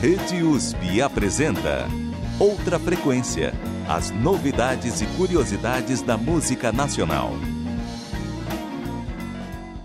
[0.00, 1.88] Rede USP apresenta
[2.38, 3.52] Outra Frequência
[3.88, 7.32] as novidades e curiosidades da música nacional.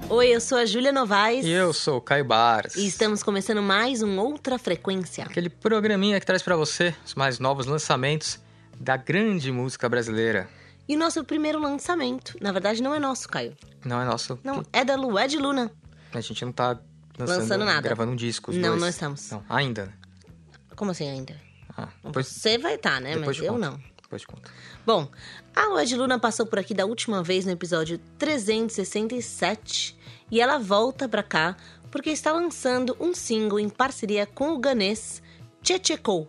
[0.08, 1.44] Oi, eu sou a Júlia Novaes.
[1.44, 2.76] E eu sou o Caio Baras.
[2.76, 5.24] E estamos começando mais um Outra Frequência.
[5.24, 8.40] Aquele programinha que traz para você os mais novos lançamentos
[8.80, 10.48] da grande música brasileira.
[10.88, 13.58] E o nosso primeiro lançamento, na verdade, não é nosso, Caio.
[13.84, 14.38] Não é nosso.
[14.44, 15.72] Não, é da Lued Luna.
[16.14, 16.78] A gente não tá
[17.18, 17.82] lançando, lançando nada.
[17.82, 18.52] Gravando um disco.
[18.52, 18.82] não, dois.
[18.82, 19.32] não estamos.
[19.32, 20.03] Não, ainda.
[20.76, 21.36] Como assim ainda?
[21.76, 23.16] Ah, depois, Você vai estar, tá, né?
[23.16, 23.60] Mas eu conto.
[23.60, 23.80] não.
[24.02, 24.52] Depois de conta.
[24.86, 25.10] Bom,
[25.56, 29.98] a Lued Luna passou por aqui da última vez no episódio 367
[30.30, 31.56] e ela volta pra cá
[31.90, 35.22] porque está lançando um single em parceria com o ganês
[35.64, 36.28] Chechecou.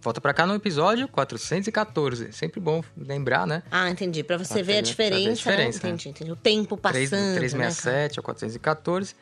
[0.00, 2.32] Volta pra cá no episódio 414.
[2.32, 3.62] Sempre bom lembrar, né?
[3.70, 4.22] Ah, entendi.
[4.22, 5.20] Pra você pra ver, a diferença.
[5.24, 5.88] Ver a diferença né?
[5.88, 6.30] Entendi, entendi.
[6.30, 7.34] O tempo passando.
[7.34, 9.16] 3, 367 né, ao 414.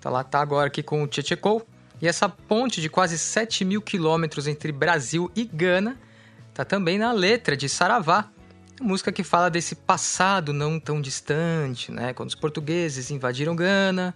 [0.00, 1.64] Tá lá, tá agora aqui com o Chechecou.
[2.04, 5.98] E essa ponte de quase 7 mil quilômetros entre Brasil e Gana
[6.52, 8.28] tá também na letra de Saravá,
[8.78, 12.12] música que fala desse passado não tão distante, né?
[12.12, 14.14] Quando os portugueses invadiram Gana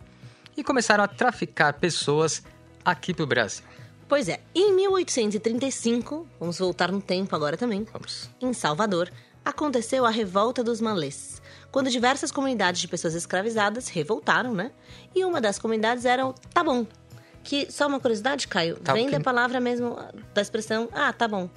[0.55, 2.43] e começaram a traficar pessoas
[2.85, 3.65] aqui pro Brasil.
[4.07, 7.87] Pois é, em 1835, vamos voltar no tempo agora também.
[7.91, 8.29] Vamos.
[8.39, 9.11] Em Salvador,
[9.43, 11.41] aconteceu a Revolta dos Malês,
[11.73, 14.73] quando diversas comunidades de pessoas escravizadas revoltaram, né?
[15.15, 16.87] E uma das comunidades era o Tabon,
[17.49, 19.97] que, só uma curiosidade, Caio, tá, vem da palavra mesmo,
[20.35, 21.49] da expressão, ah, tá bom,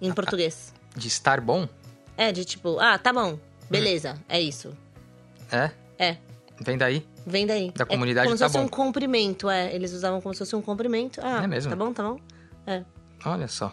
[0.00, 0.72] em ah, português.
[0.94, 1.68] De estar bom?
[2.16, 3.36] É, de tipo, ah, tá bom,
[3.68, 4.24] beleza, hum.
[4.28, 4.72] é isso.
[5.50, 5.72] É?
[5.98, 6.16] É.
[6.60, 7.04] Vem daí?
[7.26, 7.72] Vem daí.
[7.72, 8.66] Da comunidade é como tá se fosse bom.
[8.66, 9.74] um cumprimento, é.
[9.74, 11.20] Eles usavam como se fosse um cumprimento.
[11.24, 11.70] Ah, é mesmo?
[11.70, 12.20] tá bom, tá bom.
[12.64, 12.84] É.
[13.24, 13.72] Olha só.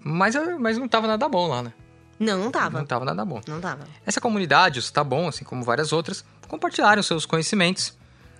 [0.00, 1.72] Mas, mas não tava nada bom lá, né?
[2.18, 2.78] Não, não tava.
[2.78, 3.40] Não tava nada bom.
[3.48, 3.84] Não tava.
[4.04, 7.96] Essa comunidade, os Tá Bom, assim como várias outras, compartilharam seus conhecimentos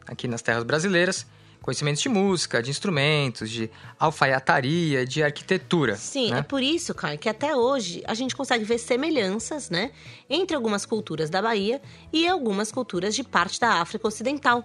[0.06, 1.26] aqui nas terras brasileiras
[1.61, 5.97] conhecimentos de música, de instrumentos, de alfaiataria, de arquitetura.
[5.97, 6.38] Sim, né?
[6.38, 9.93] é por isso, Caio, que até hoje a gente consegue ver semelhanças, né,
[10.28, 11.81] entre algumas culturas da Bahia
[12.12, 14.65] e algumas culturas de parte da África Ocidental.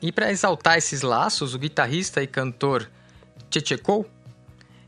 [0.00, 2.90] E para exaltar esses laços, o guitarrista e cantor
[3.48, 4.08] Tchechecou,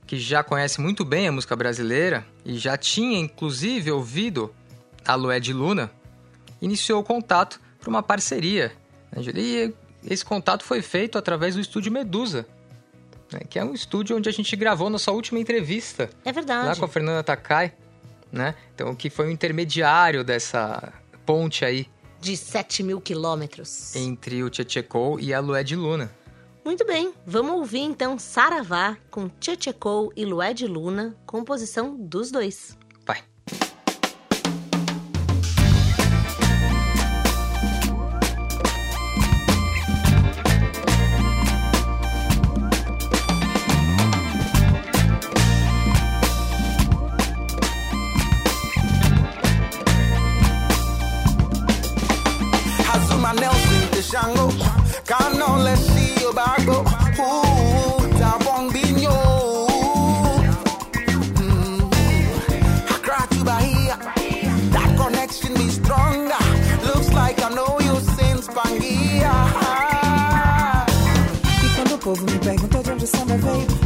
[0.06, 4.54] que já conhece muito bem a música brasileira e já tinha inclusive ouvido
[5.06, 5.90] a Lued Luna,
[6.60, 8.72] iniciou o contato para uma parceria.
[9.12, 9.22] Né?
[9.34, 9.74] E
[10.04, 12.46] esse contato foi feito através do estúdio Medusa,
[13.32, 16.10] né, que é um estúdio onde a gente gravou nossa última entrevista.
[16.24, 16.68] É verdade.
[16.68, 17.74] Lá com a Fernanda Takai,
[18.30, 18.54] né?
[18.74, 20.92] Então, que foi o intermediário dessa
[21.24, 21.86] ponte aí.
[22.20, 23.94] De 7 mil quilômetros.
[23.94, 26.10] Entre o Tchechecou e a Lued Luna.
[26.64, 32.78] Muito bem, vamos ouvir então Saravá com Tchechecou e Lued Luna, composição dos dois.
[54.14, 54.43] jungle.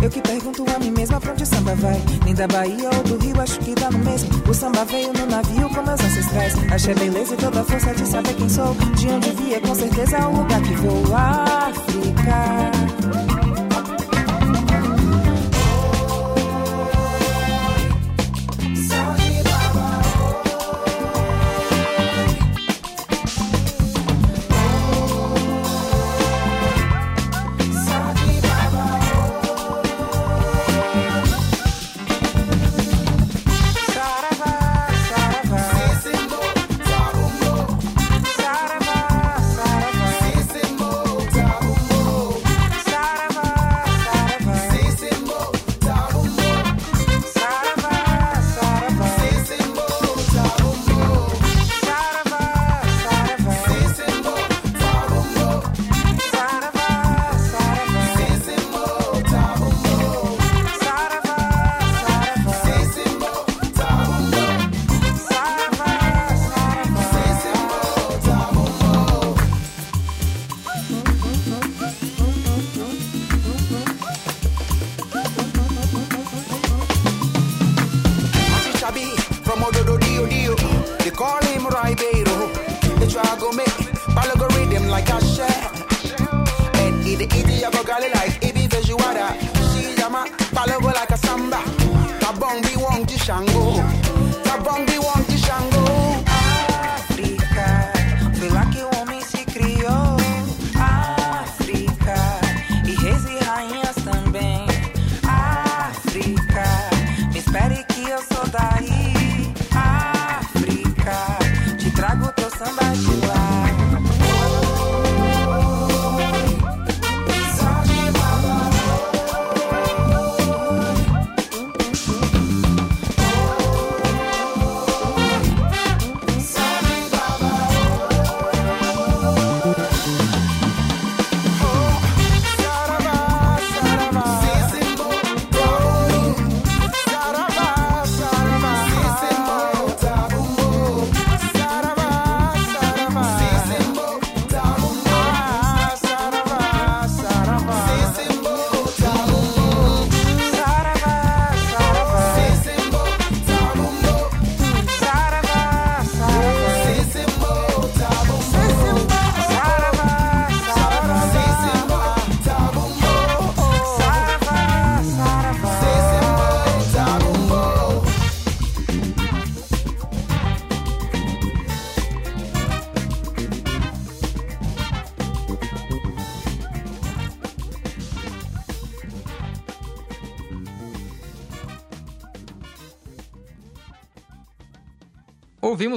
[0.08, 2.02] Eu que pergunto a mim mesma pra onde o samba vai.
[2.24, 4.30] Nem da Bahia ou do Rio, acho que dá no mesmo.
[4.48, 6.54] O samba veio no navio com meus ancestrais.
[6.72, 8.74] Achei beleza e toda a força de saber quem sou.
[8.96, 11.14] De onde via, com certeza é o lugar que vou.
[11.14, 12.87] África.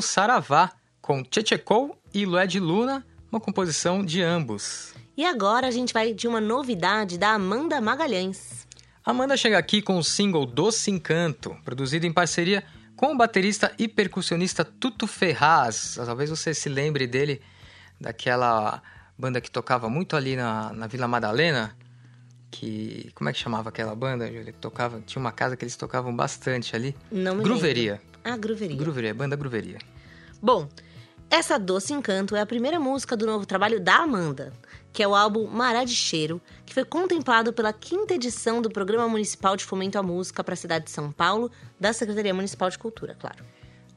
[0.01, 4.95] Ouvimos Saravá com Tchetchekou e Lué de Luna, uma composição de ambos.
[5.15, 8.67] E agora a gente vai de uma novidade da Amanda Magalhães.
[9.05, 12.63] Amanda chega aqui com o single Doce Encanto, produzido em parceria
[12.95, 15.99] com o baterista e percussionista Tuto Ferraz.
[16.03, 17.39] Talvez você se lembre dele,
[17.99, 18.81] daquela
[19.17, 21.75] banda que tocava muito ali na, na Vila Madalena.
[22.49, 23.11] Que.
[23.13, 24.51] Como é que chamava aquela banda, Júlia?
[24.51, 24.99] Que tocava.
[25.05, 26.95] Tinha uma casa que eles tocavam bastante ali.
[27.11, 27.93] Não me Gruveria.
[27.93, 28.11] lembro.
[28.23, 28.75] Ah, Gruveria.
[28.75, 29.77] Gruveria, banda Gruveria.
[30.41, 30.67] Bom,
[31.29, 34.51] essa Doce Encanto é a primeira música do novo trabalho da Amanda,
[34.91, 39.07] que é o álbum Maré de Cheiro, que foi contemplado pela quinta edição do Programa
[39.07, 42.79] Municipal de Fomento à Música para a cidade de São Paulo, da Secretaria Municipal de
[42.79, 43.45] Cultura, claro.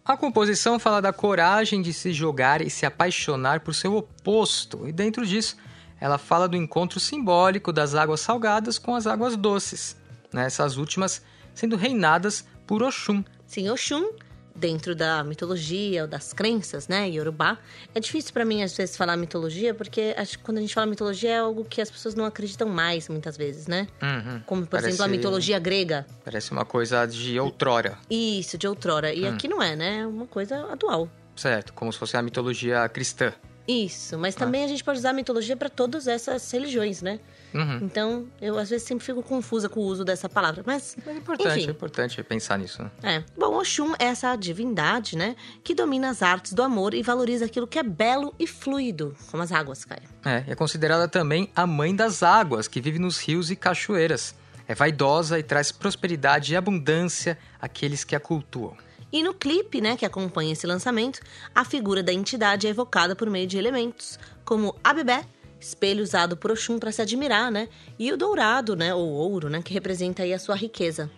[0.04, 4.92] A composição fala da coragem de se jogar e se apaixonar por seu oposto, e
[4.92, 5.56] dentro disso,
[5.98, 9.96] ela fala do encontro simbólico das águas salgadas com as águas doces,
[10.30, 10.44] né?
[10.44, 11.22] essas últimas
[11.54, 13.24] sendo reinadas por Oxum.
[13.46, 14.10] Sim, Oxum,
[14.54, 17.58] dentro da mitologia ou das crenças, né, Yorubá.
[17.94, 20.86] É difícil pra mim, às vezes, falar mitologia, porque acho que quando a gente fala
[20.86, 23.88] mitologia é algo que as pessoas não acreditam mais, muitas vezes, né?
[24.02, 24.40] Uhum.
[24.46, 26.06] Como, por Parece- exemplo, a mitologia grega.
[26.24, 29.12] Parece uma coisa de outrora, Isso, de outrora.
[29.12, 29.98] E aqui não é, né?
[30.00, 31.08] É uma coisa atual.
[31.36, 31.72] certo?
[31.72, 33.32] Como se fosse a mitologia cristã.
[33.66, 37.18] Isso, mas também a gente pode usar a mitologia para todas essas religiões, né?
[37.54, 37.78] Uhum.
[37.82, 40.62] Então, eu às vezes sempre fico confusa com o uso dessa palavra.
[40.66, 41.68] Mas, Mas é importante, enfim.
[41.68, 42.82] é importante pensar nisso.
[42.82, 42.90] Né?
[43.02, 43.24] É.
[43.38, 45.36] Bom, Oxum é essa divindade, né?
[45.62, 49.42] Que domina as artes do amor e valoriza aquilo que é belo e fluido, como
[49.42, 50.02] as águas, Caio.
[50.24, 54.34] É, é considerada também a mãe das águas, que vive nos rios e cachoeiras.
[54.66, 58.76] É vaidosa e traz prosperidade e abundância àqueles que a cultuam.
[59.14, 61.20] E no clipe, né, que acompanha esse lançamento,
[61.54, 65.20] a figura da entidade é evocada por meio de elementos, como a bebê,
[65.60, 67.68] espelho usado por Oxum para se admirar, né?
[67.96, 71.08] E o dourado, né, ou ouro, né, que representa aí a sua riqueza.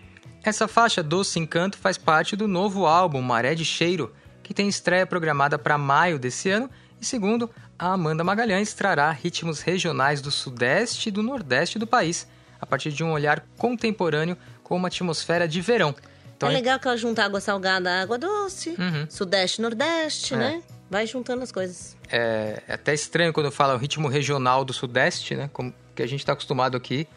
[0.45, 5.07] Essa faixa Doce Encanto faz parte do novo álbum Maré de Cheiro, que tem estreia
[5.07, 6.69] programada para maio desse ano
[7.01, 12.29] e, segundo a Amanda Magalhães, trará ritmos regionais do sudeste e do nordeste do país,
[12.61, 15.95] a partir de um olhar contemporâneo com uma atmosfera de verão.
[16.37, 19.07] Então, é legal que ela junta água salgada à água doce, Uhum.
[19.09, 20.37] sudeste, nordeste, É.
[20.37, 20.63] né?
[20.91, 21.97] Vai juntando as coisas.
[22.11, 25.51] É, é até estranho quando fala o ritmo regional do Sudeste, né?
[25.53, 27.09] Como que a gente está acostumado aqui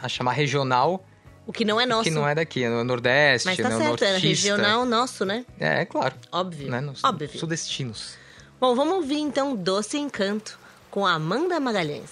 [0.00, 1.04] a chamar regional,
[1.46, 2.04] O que não é nosso.
[2.04, 3.76] que não é daqui, é no Nordeste, Mas tá né?
[3.76, 4.48] o certo, era nortista.
[4.48, 5.44] regional nosso, né?
[5.60, 6.14] É, é claro.
[6.32, 6.70] Óbvio.
[6.70, 6.80] Né?
[6.80, 7.28] Nos Óbvio.
[7.38, 8.14] sudestinos.
[8.60, 10.58] Bom, vamos ouvir então Doce Encanto
[10.90, 12.10] com a Amanda Magalhães.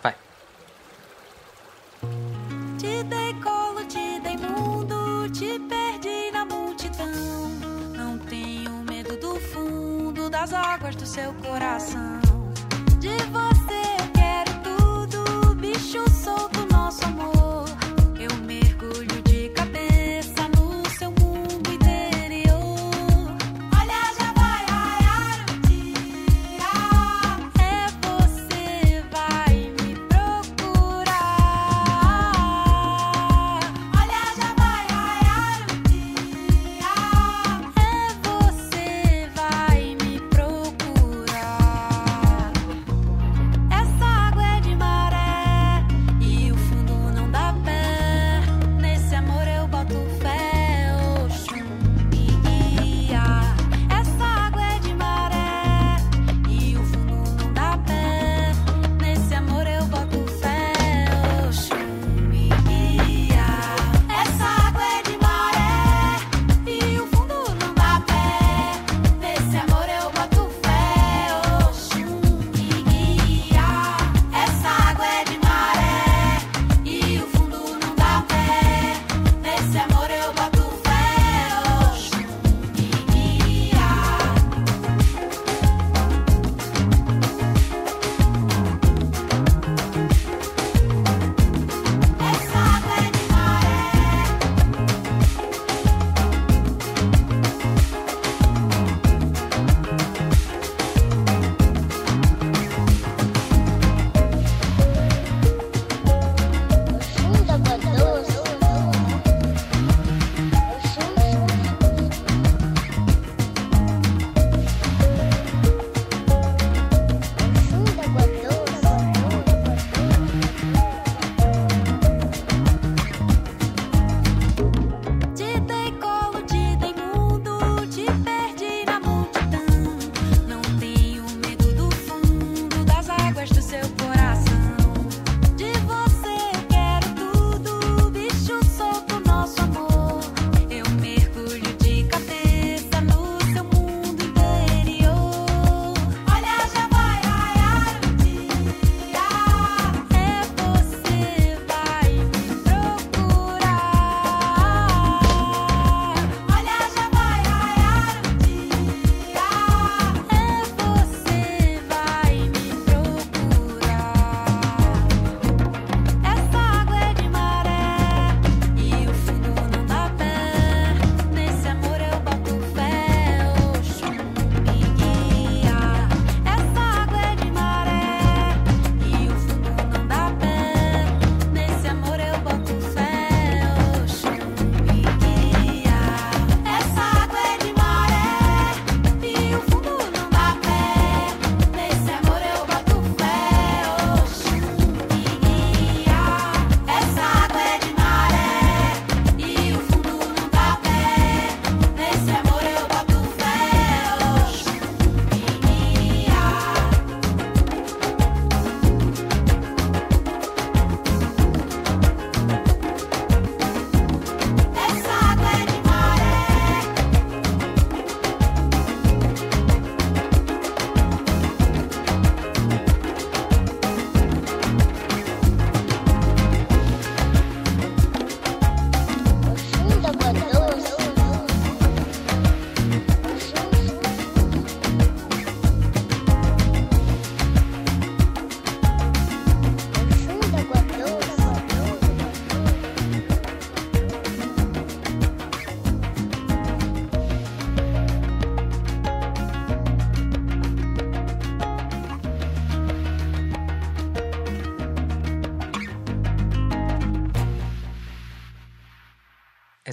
[0.00, 0.14] Vai.
[2.78, 4.94] Te dei colo, te dei mundo,
[5.32, 7.50] te perdi na multidão.
[7.96, 12.20] Não tenho medo do fundo das águas do seu coração.
[12.98, 17.64] De você eu quero tudo, bicho solto, nosso amor.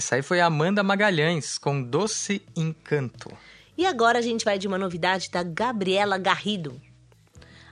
[0.08, 3.30] Essa aí foi a Amanda Magalhães, com Doce Encanto.
[3.76, 6.80] E agora a gente vai de uma novidade da Gabriela Garrido.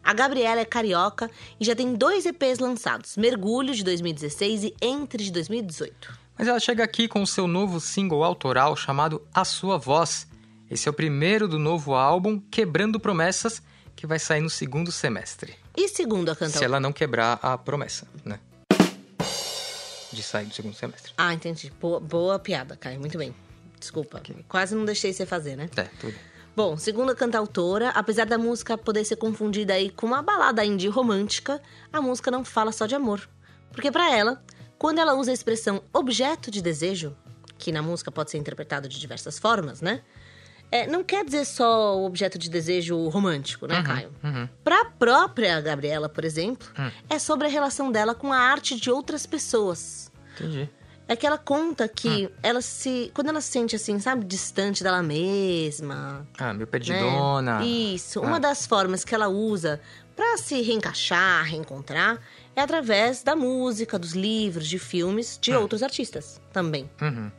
[0.04, 5.24] A Gabriela é carioca e já tem dois EPs lançados: Mergulho de 2016 e Entre
[5.24, 6.12] de 2018.
[6.36, 10.28] Mas ela chega aqui com o seu novo single autoral chamado A Sua Voz.
[10.70, 13.62] Esse é o primeiro do novo álbum Quebrando Promessas,
[13.96, 15.54] que vai sair no segundo semestre.
[15.74, 16.58] E segundo a cantora.
[16.58, 18.38] Se ela não quebrar a promessa, né?
[20.12, 21.12] De sair no segundo semestre.
[21.16, 21.72] Ah, entendi.
[21.80, 23.00] Boa, boa piada, Caio.
[23.00, 23.34] Muito bem.
[23.78, 24.22] Desculpa.
[24.48, 25.68] Quase não deixei você fazer, né?
[25.76, 26.14] É, tudo.
[26.56, 30.88] Bom, segundo a cantautora, apesar da música poder ser confundida aí com uma balada indie
[30.88, 31.60] romântica,
[31.92, 33.28] a música não fala só de amor.
[33.70, 34.42] Porque para ela,
[34.78, 37.14] quando ela usa a expressão objeto de desejo,
[37.58, 40.02] que na música pode ser interpretado de diversas formas, né?
[40.70, 44.12] É, não quer dizer só o objeto de desejo romântico, né, Uhum, Caio?
[44.25, 44.49] uhum.
[44.64, 46.90] Pra própria Gabriela, por exemplo, Hum.
[47.08, 50.11] é sobre a relação dela com a arte de outras pessoas.
[50.35, 50.68] Entendi.
[51.08, 52.30] É que ela conta que Hum.
[52.42, 53.12] ela se.
[53.14, 56.26] Quando ela se sente assim, sabe, distante dela mesma.
[56.37, 56.66] Ah, meu né?
[56.66, 57.64] perdidona.
[57.64, 58.18] Isso.
[58.18, 58.26] Ah.
[58.26, 59.80] Uma das formas que ela usa
[60.16, 62.18] pra se reencaixar, reencontrar,
[62.56, 66.90] é através da música, dos livros, de filmes de outros artistas também.
[67.00, 67.30] Uhum.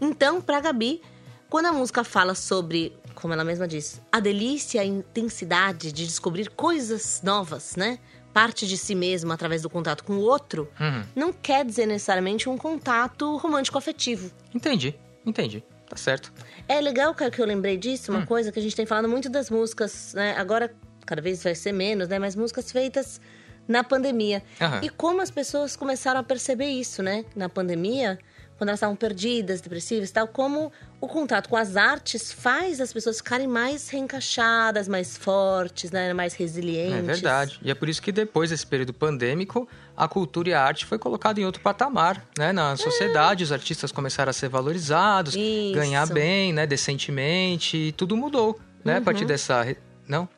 [0.00, 1.00] Então, pra Gabi,
[1.48, 6.04] quando a música fala sobre, como ela mesma diz, a delícia e a intensidade de
[6.06, 7.98] descobrir coisas novas, né?
[8.32, 11.02] Parte de si mesma através do contato com o outro, Uhum.
[11.14, 14.30] não quer dizer necessariamente um contato romântico afetivo.
[14.54, 15.64] Entendi, entendi.
[15.88, 16.32] Tá certo.
[16.68, 18.16] É legal, cara, que eu lembrei disso, Hum.
[18.16, 20.34] uma coisa que a gente tem falado muito das músicas, né?
[20.36, 20.74] Agora,
[21.06, 22.18] cada vez vai ser menos, né?
[22.18, 23.20] Mas músicas feitas
[23.68, 24.42] na pandemia.
[24.60, 24.80] Aham.
[24.82, 27.24] E como as pessoas começaram a perceber isso, né?
[27.36, 28.18] Na pandemia,
[28.58, 32.92] quando elas estavam perdidas, depressivas e tal, como o contato com as artes faz as
[32.92, 36.12] pessoas ficarem mais reencaixadas, mais fortes, né?
[36.14, 36.98] Mais resilientes.
[36.98, 37.58] É verdade.
[37.62, 40.98] E é por isso que depois desse período pandêmico, a cultura e a arte foi
[40.98, 42.52] colocada em outro patamar, né?
[42.52, 45.74] Na sociedade, os artistas começaram a ser valorizados, Isso.
[45.74, 46.66] ganhar bem, né?
[46.66, 48.96] Decentemente, e tudo mudou, né?
[48.96, 49.28] A partir Uhum.
[49.28, 49.76] dessa...
[50.08, 50.28] não,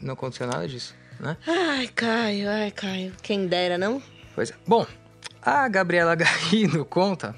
[0.00, 1.36] não aconteceu nada disso, né?
[1.46, 3.12] Ai, Caio, ai, Caio.
[3.22, 4.00] Quem dera, não?
[4.34, 4.54] Pois é.
[4.66, 4.86] Bom,
[5.42, 7.34] a Gabriela Garrido conta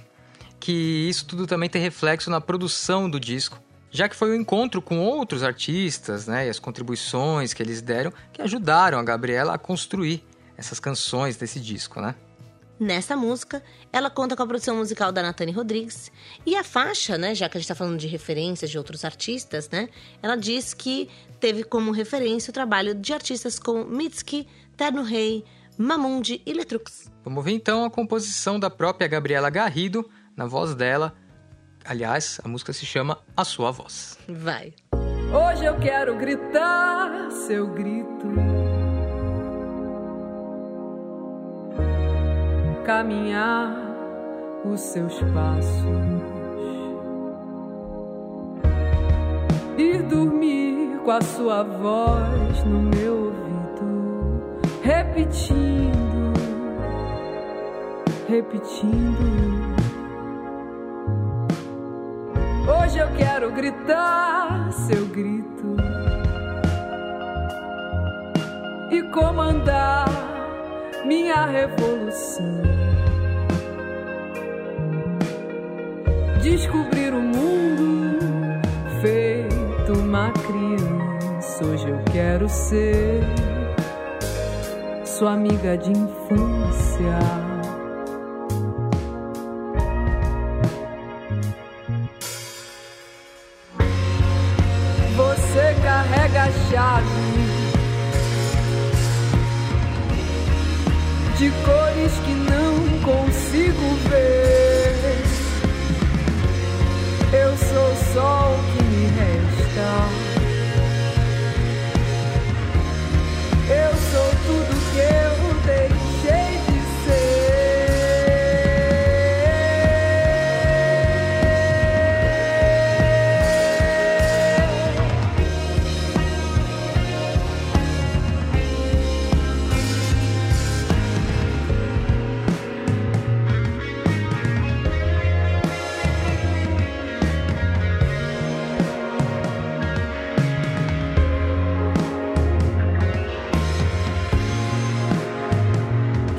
[0.66, 4.82] que isso tudo também tem reflexo na produção do disco, já que foi o encontro
[4.82, 9.58] com outros artistas, né, e as contribuições que eles deram que ajudaram a Gabriela a
[9.58, 10.24] construir
[10.56, 12.16] essas canções desse disco, né?
[12.80, 16.10] Nessa música, ela conta com a produção musical da Natane Rodrigues
[16.44, 19.70] e a faixa, né, já que a gente tá falando de referências de outros artistas,
[19.70, 19.88] né,
[20.20, 21.08] ela diz que
[21.38, 25.44] teve como referência o trabalho de artistas como Mitski, Terno Rei,
[25.78, 27.08] Mamundi e Letrux.
[27.22, 31.14] Vamos ver então a composição da própria Gabriela Garrido, na voz dela.
[31.84, 34.18] Aliás, a música se chama A Sua Voz.
[34.28, 34.74] Vai.
[35.32, 38.26] Hoje eu quero gritar seu grito.
[42.84, 43.74] Caminhar
[44.64, 46.26] os seus passos.
[49.78, 54.80] Ir dormir com a sua voz no meu ouvido.
[54.82, 56.32] Repetindo,
[58.28, 59.55] repetindo.
[62.86, 65.76] Hoje eu quero gritar seu grito
[68.92, 70.06] e comandar
[71.04, 72.62] minha revolução.
[76.40, 78.20] Descobrir o mundo
[79.00, 81.64] feito uma criança.
[81.64, 83.20] Hoje eu quero ser
[85.04, 87.45] sua amiga de infância.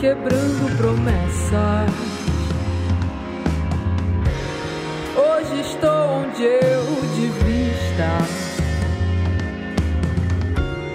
[0.07, 1.91] quebrando promessas.
[5.17, 8.25] Hoje estou onde eu devia estar.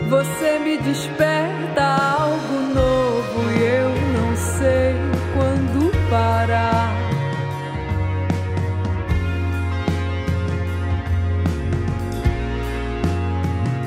[0.09, 4.94] Você me desperta algo novo e eu não sei
[5.35, 6.96] quando parar.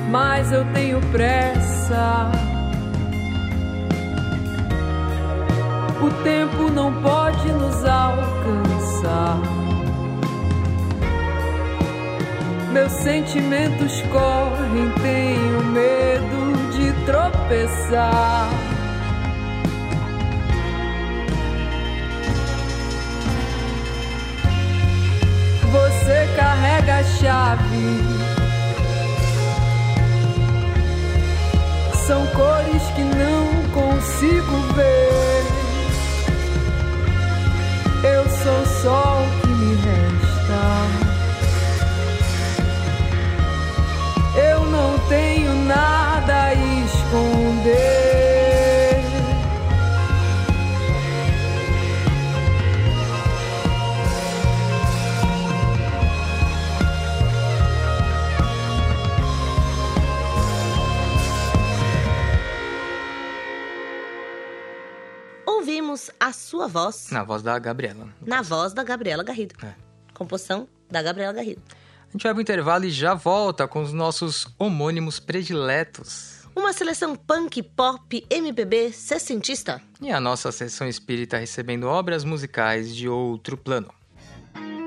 [0.08, 2.35] Mas eu tenho pressa.
[6.76, 9.40] Não pode nos alcançar.
[12.70, 18.50] Meus sentimentos correm, tenho medo de tropeçar.
[25.72, 28.02] Você carrega a chave.
[32.06, 35.35] São cores que não consigo ver.
[38.46, 40.62] Sou só o que me resta.
[44.40, 48.05] Eu não tenho nada a esconder.
[66.56, 68.08] Sua voz Na voz da Gabriela.
[68.24, 69.54] na voz da Gabriela Garrido.
[69.62, 69.74] É.
[70.14, 71.60] Composição da Gabriela Garrido.
[72.08, 76.36] A gente vai pro intervalo e já volta com os nossos homônimos prediletos.
[76.54, 79.82] Uma seleção punk, pop, MPB, sessentista.
[80.00, 83.92] E a nossa sessão espírita recebendo obras musicais de outro plano.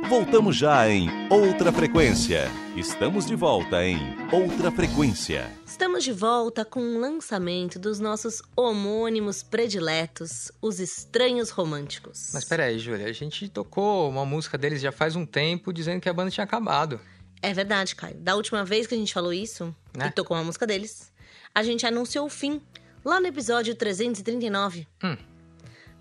[0.10, 2.50] Voltamos já em Outra Frequência.
[2.76, 3.98] Estamos de volta em
[4.32, 5.52] Outra Frequência.
[5.66, 12.32] Estamos de volta com o lançamento dos nossos homônimos prediletos, os Estranhos Românticos.
[12.34, 16.10] Mas peraí, Júlia, a gente tocou uma música deles já faz um tempo dizendo que
[16.10, 17.00] a banda tinha acabado.
[17.42, 18.18] É verdade, Caio.
[18.18, 20.08] Da última vez que a gente falou isso, Né?
[20.08, 21.12] e tocou uma música deles,
[21.54, 22.60] a gente anunciou o fim,
[23.06, 24.88] lá no episódio 339.
[25.04, 25.16] Hum.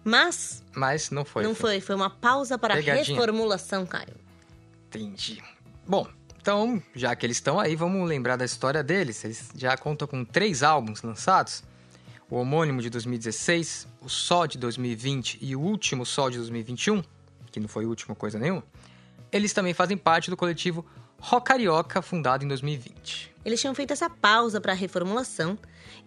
[0.04, 1.42] Mas Mas não foi.
[1.42, 3.16] não foi, foi uma pausa para Pegadinha.
[3.16, 4.16] reformulação, Caio.
[4.86, 5.42] Entendi.
[5.86, 6.06] Bom,
[6.40, 9.22] então, já que eles estão aí, vamos lembrar da história deles.
[9.24, 11.62] Eles já contam com três álbuns lançados.
[12.30, 17.02] O homônimo de 2016, o Sol de 2020 e o último Sol de 2021,
[17.50, 18.62] que não foi o último coisa nenhuma.
[19.32, 20.86] Eles também fazem parte do coletivo
[21.20, 23.34] Rock Carioca, fundado em 2020.
[23.44, 25.58] Eles tinham feito essa pausa para reformulação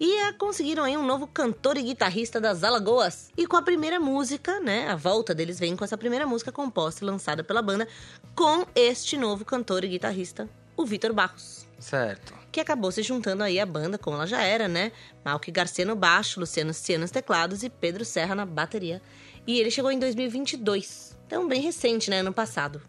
[0.01, 3.29] e eh, conseguiram aí um novo cantor e guitarrista das Alagoas.
[3.37, 4.87] E com a primeira música, né?
[4.87, 7.87] A volta deles vem com essa primeira música composta e lançada pela banda
[8.33, 11.67] com este novo cantor e guitarrista, o Vitor Barros.
[11.77, 12.33] Certo.
[12.51, 14.91] que acabou se juntando aí à banda, como ela já era, né?
[15.23, 19.01] Malky Garcia no baixo, Luciano Ciano nos teclados e Pedro Serra na bateria.
[19.45, 22.19] E ele chegou em 2022, então bem recente, né?
[22.19, 22.81] Ano passado.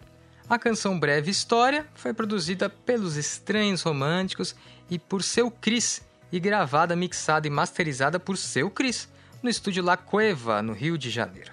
[0.48, 4.54] A canção Breve História foi produzida pelos Estranhos Românticos
[4.90, 9.08] e por seu Cris e gravada, mixada e masterizada por seu Cris
[9.42, 11.52] no estúdio La Cueva, no Rio de Janeiro.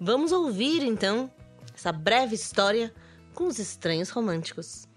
[0.00, 1.30] Vamos ouvir então
[1.74, 2.92] essa breve história
[3.34, 4.88] com os estranhos românticos.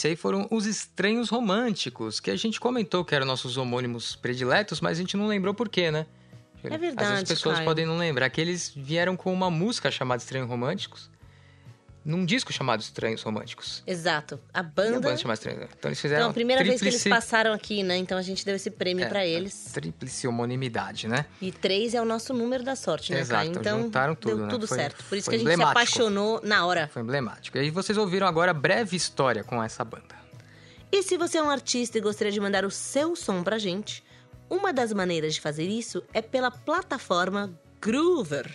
[0.00, 4.80] Esse aí foram os Estranhos Românticos, que a gente comentou que eram nossos homônimos prediletos,
[4.80, 6.06] mas a gente não lembrou por quê, né?
[6.64, 7.66] É Às vezes verdade, as pessoas Caio.
[7.66, 11.10] podem não lembrar que eles vieram com uma música chamada Estranhos Românticos,
[12.04, 13.82] num disco chamado Estranhos Românticos.
[13.86, 14.40] Exato.
[14.54, 15.00] A E a banda.
[15.00, 17.82] banda chamada Estranhos Então eles fizeram Então, a primeira vez que eles tríplice- passaram aqui,
[17.82, 17.96] né?
[17.98, 19.70] Então a gente deu esse prêmio é, pra eles.
[19.72, 21.26] Tríplice homonimidade, né?
[21.42, 23.46] E três é o nosso número da sorte, né, Exato?
[23.48, 24.50] Então juntaram tudo, deu né?
[24.50, 25.04] tudo Foi- certo.
[25.04, 26.88] Por isso que a gente se apaixonou na hora.
[26.92, 27.56] Foi emblemático.
[27.58, 30.18] E aí vocês ouviram agora a breve história com essa banda.
[30.92, 34.02] E se você é um artista e gostaria de mandar o seu som pra gente,
[34.48, 38.50] uma das maneiras de fazer isso é pela plataforma Groover.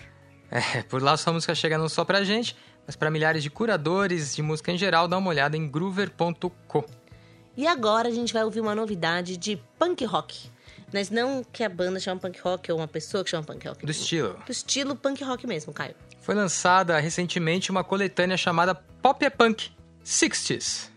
[0.51, 4.35] É, por lá sua música chega não só pra gente, mas pra milhares de curadores
[4.35, 6.85] de música em geral, dá uma olhada em groover.co.
[7.57, 10.49] E agora a gente vai ouvir uma novidade de punk rock.
[10.93, 13.85] Mas não que a banda chama punk rock ou uma pessoa que chama punk rock.
[13.85, 14.37] Do estilo.
[14.45, 15.95] Do estilo punk rock mesmo, Caio.
[16.21, 19.71] Foi lançada recentemente uma coletânea chamada Pop é Punk
[20.03, 20.89] 60s.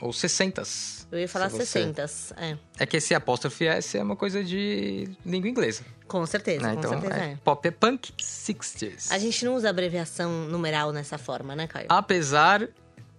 [0.00, 1.06] Ou 60s.
[1.10, 2.04] Eu ia falar se 60.
[2.36, 5.82] É, É que esse apóstrofe S é uma coisa de língua inglesa.
[6.06, 6.72] com certeza, né?
[6.74, 7.36] com Então, certeza é é.
[7.42, 9.10] Pop é Punk 60s.
[9.10, 11.86] A gente não usa abreviação numeral nessa forma, né, Caio?
[11.88, 12.68] Apesar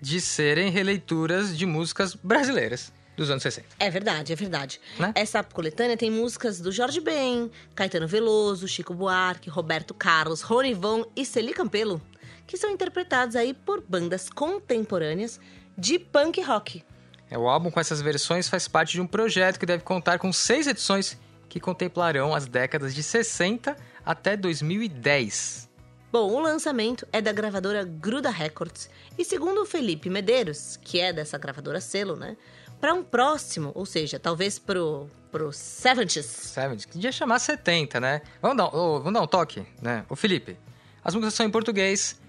[0.02, 3.68] de serem releituras de músicas brasileiras dos anos 60.
[3.80, 4.80] É verdade, é verdade.
[4.98, 5.12] Né?
[5.13, 11.04] Essa coletânea tem músicas do Jorge Ben, Caetano Veloso, Chico Buarque, Roberto Carlos, Rony Von
[11.18, 12.02] e Celi Campelo,
[12.48, 15.38] que são interpretados aí por bandas contemporâneas
[15.80, 16.84] de punk rock.
[17.32, 20.34] É, o álbum com essas versões faz parte de um projeto que deve contar com
[20.34, 25.70] seis edições que contemplarão as décadas de 60 até 2010.
[26.12, 31.13] Bom, o lançamento é da gravadora Gruda Records e segundo o Felipe Medeiros, que é
[31.13, 32.36] dessa gravadora selo, né?
[32.82, 36.24] Para um próximo, ou seja, talvez pro pro 70s.
[36.24, 38.22] 70, que devia chamar 70, né?
[38.42, 40.04] Vamos dar, ô, vamos dar um toque, né?
[40.10, 40.58] Ô Felipe,
[41.04, 42.20] as músicas são em português.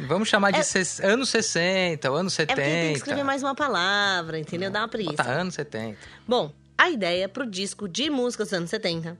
[0.00, 2.60] Vamos chamar de É- anos 60, ou anos 70.
[2.60, 4.70] É tem que escrever mais uma palavra, entendeu?
[4.70, 5.16] Dá uma preguiça.
[5.22, 5.98] Bota anos 70.
[6.26, 9.16] Bom, a ideia pro disco de músicas dos anos 70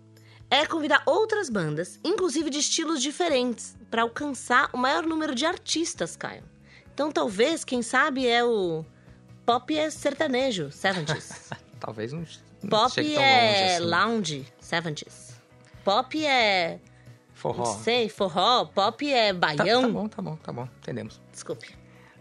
[0.50, 6.16] é convidar outras bandas, inclusive de estilos diferentes, para alcançar o maior número de artistas,
[6.16, 6.42] Caio.
[6.92, 8.84] Então talvez, quem sabe, é o
[9.44, 11.50] pop é sertanejo, 70s.
[11.80, 12.24] Talvez não,
[12.62, 13.84] não pop é longe assim.
[13.84, 15.34] lounge, 70s.
[15.84, 16.78] Pop é,
[17.44, 17.64] Forró.
[17.64, 19.82] não sei, forró, pop é Tá, baião.
[19.82, 20.68] tá bom, tá bom, tá bom.
[20.78, 21.20] Entendemos.
[21.30, 21.66] Desculpe.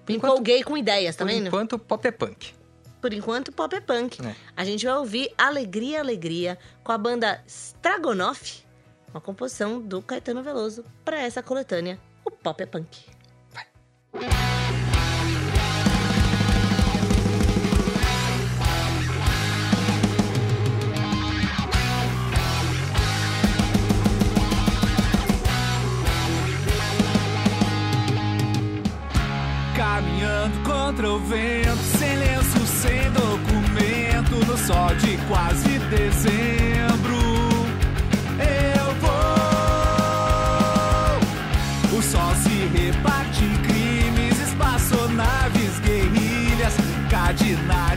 [0.05, 1.47] Por Me enquanto- empolguei com ideias, tá Por vendo?
[1.47, 2.53] enquanto, pop é punk.
[3.01, 4.19] Por enquanto, pop é punk.
[4.25, 4.36] É.
[4.55, 8.65] A gente vai ouvir Alegria, Alegria com a banda Stragonoff,
[9.13, 13.05] uma composição do Caetano Veloso para essa coletânea, o Pop é Punk.
[14.12, 14.62] Caminhando
[30.93, 37.17] contra o vento, sem lenço, sem documento, no sol de quase dezembro.
[38.38, 39.10] Eu vou.
[41.97, 46.75] O sol se reparte em crimes, espaçonaves, guerrilhas,
[47.10, 47.92] cardinales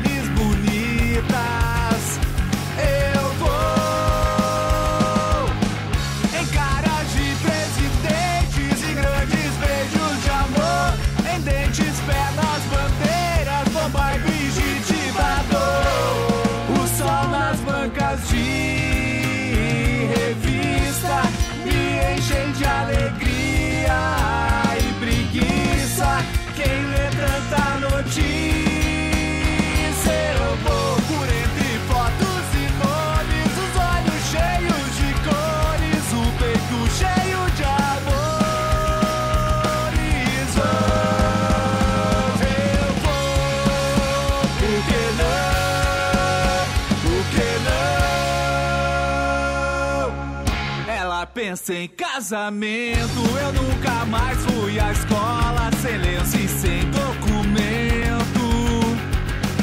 [51.57, 58.41] Ela pensa em casamento, eu nunca mais fui à escola, sem lenço e sem documento.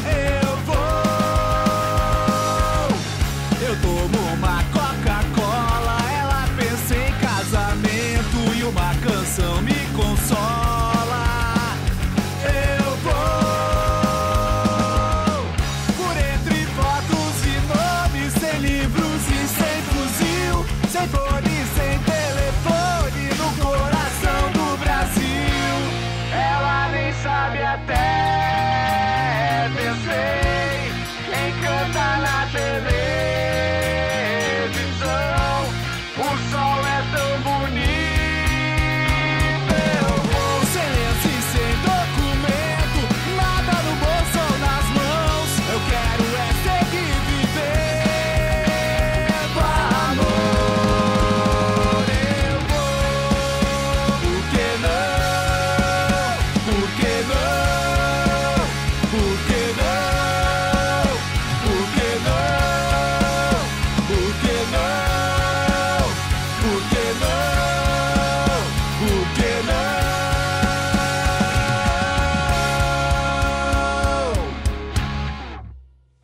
[0.04, 0.76] Eu vou,
[3.62, 10.63] eu tomo uma Coca-Cola, ela pensa em casamento e uma canção me consola.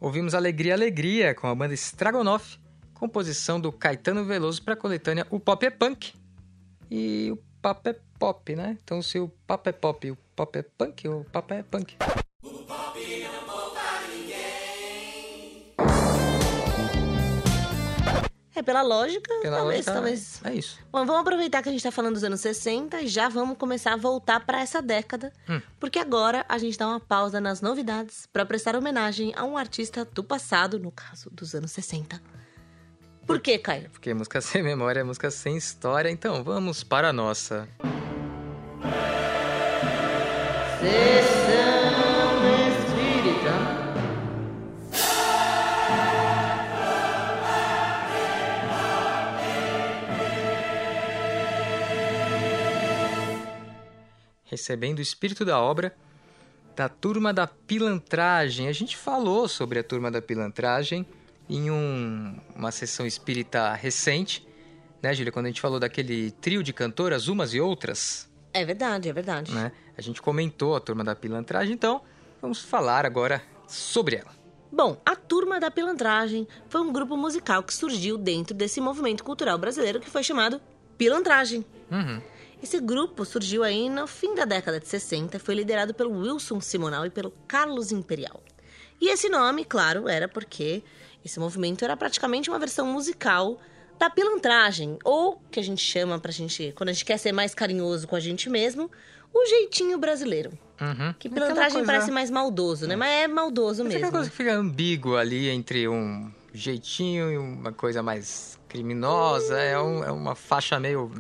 [0.09, 2.57] Ouvimos Alegria, Alegria, com a banda Stragonoff,
[2.95, 6.13] composição do Caetano Veloso para a coletânea O Pop é Punk.
[6.89, 8.75] E o Pop é Pop, né?
[8.83, 11.95] Então, se o Pop é Pop o Pop é Punk, o Pop é Punk.
[11.99, 12.05] É,
[18.63, 20.41] pela lógica, Pela talvez, lógica, talvez.
[20.43, 20.79] É isso.
[20.91, 23.93] Bom, vamos aproveitar que a gente tá falando dos anos 60 e já vamos começar
[23.93, 25.31] a voltar para essa década.
[25.49, 25.61] Hum.
[25.79, 30.05] Porque agora a gente dá uma pausa nas novidades para prestar homenagem a um artista
[30.05, 32.21] do passado, no caso dos anos 60.
[33.25, 33.89] Por quê, Caio?
[33.91, 36.09] Porque música sem memória é música sem história.
[36.09, 37.67] Então, vamos para a nossa.
[40.79, 41.38] Sessão
[54.49, 55.95] recebendo o espírito da obra
[56.75, 58.67] da turma da pilantragem.
[58.67, 61.05] A gente falou sobre a turma da pilantragem
[61.49, 64.47] em um- uma sessão espírita recente,
[65.01, 65.31] né, Júlia?
[65.31, 69.51] Quando a gente falou daquele trio de cantoras, umas e outras, É verdade, é verdade.
[69.53, 69.71] né?
[69.97, 72.01] A gente comentou a turma da pilantragem, então
[72.41, 74.31] vamos falar agora sobre ela.
[74.71, 79.57] Bom, a Turma da Pilantragem foi um grupo musical que surgiu dentro desse movimento cultural
[79.57, 80.61] brasileiro que foi chamado
[80.95, 81.65] Pilantragem.
[81.91, 82.21] Uhum.
[82.61, 86.59] Esse grupo surgiu aí no fim da década de 60 e foi liderado pelo Wilson
[86.59, 88.43] Simonal e pelo Carlos Imperial.
[89.01, 90.83] E esse nome, claro, era porque
[91.23, 93.59] esse movimento era praticamente uma versão musical
[93.97, 97.53] da pilantragem, ou que a gente chama pra gente, quando a gente quer ser mais
[97.53, 98.89] carinhoso com a gente mesmo,
[99.33, 100.51] o jeitinho brasileiro.
[100.81, 101.13] Uhum.
[101.19, 102.95] Que pilantragem coisa- parece mais maldoso, né?
[102.95, 104.07] Mas é maldoso Mas é mesmo.
[104.07, 109.59] aquela coisa que fica ambíguo ali entre um jeitinho e uma coisa mais criminosa.
[109.59, 111.11] É, um- é uma faixa meio,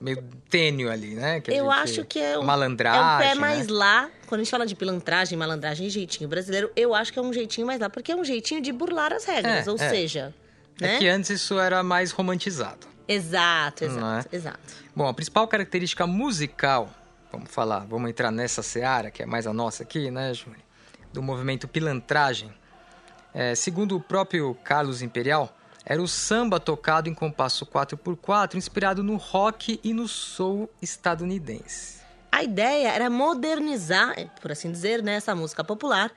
[0.00, 1.40] meio tênue ali, né?
[1.40, 3.40] Que a Eu gente- acho que é um, Malandragem, é um pé né?
[3.40, 4.10] mais lá.
[4.26, 7.32] Quando a gente fala de pilantragem, malandragem e jeitinho brasileiro, eu acho que é um
[7.32, 9.66] jeitinho mais lá, porque é um jeitinho de burlar as regras.
[9.66, 9.88] É, ou é.
[9.90, 10.34] seja,
[10.80, 10.98] É né?
[10.98, 12.86] que antes isso era mais romantizado.
[13.06, 14.36] Exato, exato, é?
[14.36, 14.58] exato.
[14.94, 16.88] Bom, a principal característica musical,
[17.30, 20.60] vamos falar, vamos entrar nessa seara, que é mais a nossa aqui, né, Júlia?
[21.12, 22.50] Do movimento pilantragem.
[23.34, 29.16] É, segundo o próprio Carlos Imperial, era o samba tocado em compasso 4x4, inspirado no
[29.16, 32.02] rock e no soul estadunidense.
[32.34, 36.10] A ideia era modernizar, por assim dizer, né, essa música popular.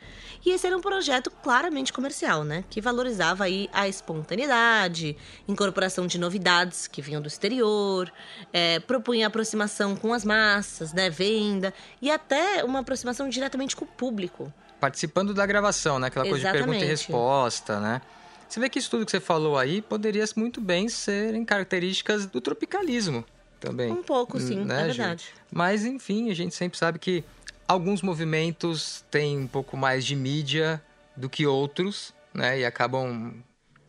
[0.46, 2.64] E esse era um projeto claramente comercial, né?
[2.70, 8.10] Que valorizava aí a espontaneidade, incorporação de novidades que vinham do exterior,
[8.54, 11.10] é, propunha aproximação com as massas, né?
[11.10, 14.54] Venda e até uma aproximação diretamente com o público.
[14.80, 16.08] Participando da gravação, né?
[16.08, 16.86] Aquela coisa de pergunta e Exatamente.
[16.86, 18.02] resposta, né?
[18.48, 22.40] Você vê que isso tudo que você falou aí poderia muito bem serem características do
[22.40, 23.26] tropicalismo
[23.60, 23.92] também.
[23.92, 25.34] Um pouco, sim, né, é verdade.
[25.52, 27.24] Mas, enfim, a gente sempre sabe que
[27.68, 30.82] alguns movimentos têm um pouco mais de mídia
[31.16, 32.60] do que outros, né?
[32.60, 33.34] E acabam.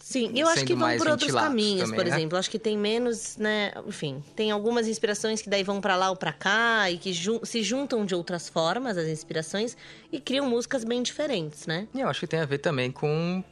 [0.08, 2.16] Sim, eu acho que vão por outros caminhos, também, por né?
[2.16, 2.38] exemplo.
[2.38, 3.72] Acho que tem menos, né?
[3.88, 7.60] Enfim, tem algumas inspirações que daí vão pra lá ou pra cá e que se
[7.64, 9.76] juntam de outras formas, as inspirações,
[10.12, 11.88] e criam músicas bem diferentes, né?
[11.92, 13.42] E eu acho que tem a ver também com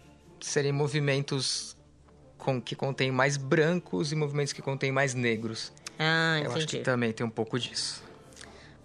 [0.41, 1.77] serem movimentos
[2.39, 5.73] com, que contêm mais brancos e movimentos que contêm mais negros.
[5.99, 6.79] Ah, Eu acho entendi.
[6.79, 8.01] que também tem um pouco disso.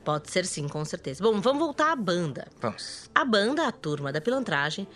[0.04, 1.22] Pode ser sim, com certeza.
[1.24, 2.48] Bom, vamos voltar à banda.
[2.60, 3.12] Vamos.
[3.14, 4.88] A banda, a turma da pilantragem,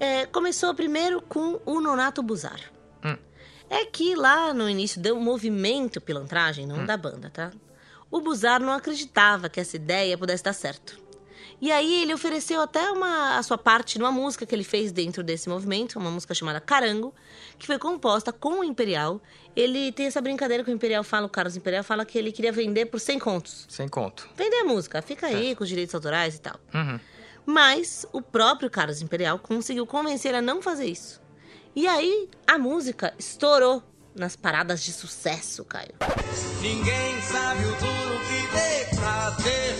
[0.00, 2.60] é, começou primeiro com o Nonato Buzar.
[3.04, 3.16] Hum.
[3.70, 6.76] É que lá no início do movimento pilantragem, Hum.
[6.76, 7.50] não da banda, tá?
[8.10, 10.98] O Buzar não acreditava que essa ideia pudesse dar certo.
[11.60, 15.24] E aí ele ofereceu até uma, a sua parte numa música que ele fez dentro
[15.24, 17.12] desse movimento, uma música chamada Carango,
[17.58, 19.20] que foi composta com o Imperial.
[19.56, 22.52] Ele tem essa brincadeira que o Imperial fala, o Carlos Imperial fala que ele queria
[22.52, 23.66] vender por 100 contos.
[23.68, 24.28] Sem conto.
[24.36, 26.54] Vender a música, fica aí com os direitos autorais e tal.
[26.72, 27.00] Uhum.
[27.50, 31.18] Mas o próprio Carlos Imperial conseguiu convencer a não fazer isso.
[31.74, 33.82] E aí a música estourou
[34.14, 35.94] nas paradas de sucesso, Caio.
[36.60, 39.78] Ninguém sabe o duro que dei pra ter.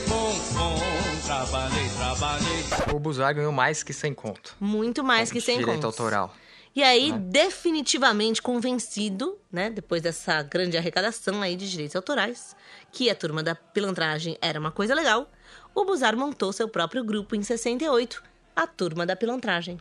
[1.27, 2.95] Trabalhei, trabalhei.
[2.95, 4.57] O Buzar ganhou mais que sem conto.
[4.59, 6.01] Muito mais que 100 Direito contos.
[6.01, 6.35] autoral.
[6.75, 12.57] E aí, definitivamente convencido, né, depois dessa grande arrecadação aí de direitos autorais,
[12.91, 15.31] que a turma da pilantragem era uma coisa legal,
[15.75, 18.23] o Buzar montou seu próprio grupo em 68,
[18.55, 19.79] a Turma da Pilantragem.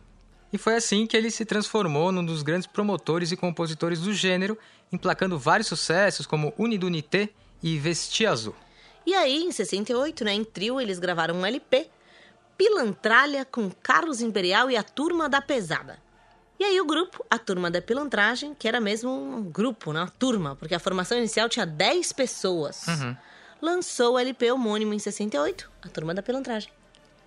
[0.52, 4.56] E foi assim que ele se transformou num dos grandes promotores e compositores do gênero,
[4.90, 7.28] emplacando vários sucessos como Unidunité
[7.62, 8.54] e Vestia Azul.
[9.04, 11.88] E aí, em 68, né, em trio, eles gravaram um LP,
[12.56, 15.98] Pilantralha com Carlos Imperial e a Turma da Pesada.
[16.58, 20.10] E aí o grupo, a Turma da Pilantragem, que era mesmo um grupo, né, uma
[20.10, 23.16] turma, porque a formação inicial tinha 10 pessoas, Uhum.
[23.60, 26.70] Lançou o LP homônimo em 68, a Turma da Pilantragem.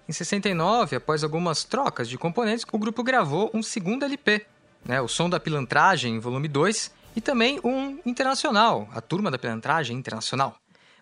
[0.08, 4.46] Em 69, após algumas trocas de componentes, o grupo gravou um segundo LP,
[4.84, 9.98] né, O Som da Pilantragem, volume 2, e também um internacional, a Turma da Pilantragem
[9.98, 10.56] Internacional.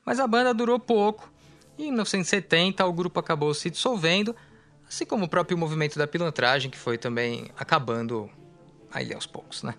[0.05, 1.32] Mas a banda durou pouco
[1.77, 4.36] e em 1970 o grupo acabou se dissolvendo,
[4.88, 8.30] assim como o próprio movimento da pilantragem, que foi também acabando
[8.91, 9.75] aí aos poucos, né?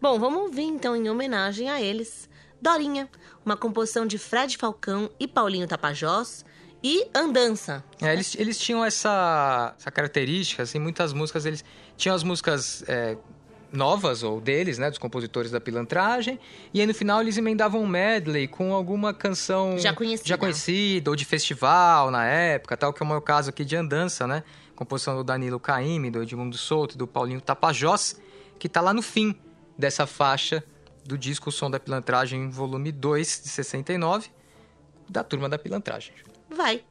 [0.00, 2.28] Bom, vamos ouvir então em homenagem a eles.
[2.60, 3.08] Dorinha,
[3.44, 6.44] uma composição de Fred Falcão e Paulinho Tapajós,
[6.82, 7.84] e Andança.
[8.00, 11.64] É, eles, eles tinham essa, essa característica, assim, muitas músicas, eles
[11.96, 13.16] tinham as músicas é,
[13.72, 16.38] novas, ou deles, né, dos compositores da pilantragem,
[16.72, 20.28] e aí no final eles emendavam um medley com alguma canção Já conhecida.
[20.28, 23.76] já conhecida ou de festival na época, tal, que é o meu caso aqui de
[23.76, 24.42] Andança, né,
[24.74, 28.20] composição do Danilo Caymmi, do Edmundo Souto e do Paulinho Tapajós,
[28.58, 29.34] que tá lá no fim
[29.76, 30.64] dessa faixa
[31.08, 34.28] do disco O Som da Pilantragem, volume 2, de 69,
[35.08, 36.12] da Turma da Pilantragem.
[36.54, 36.82] Vai.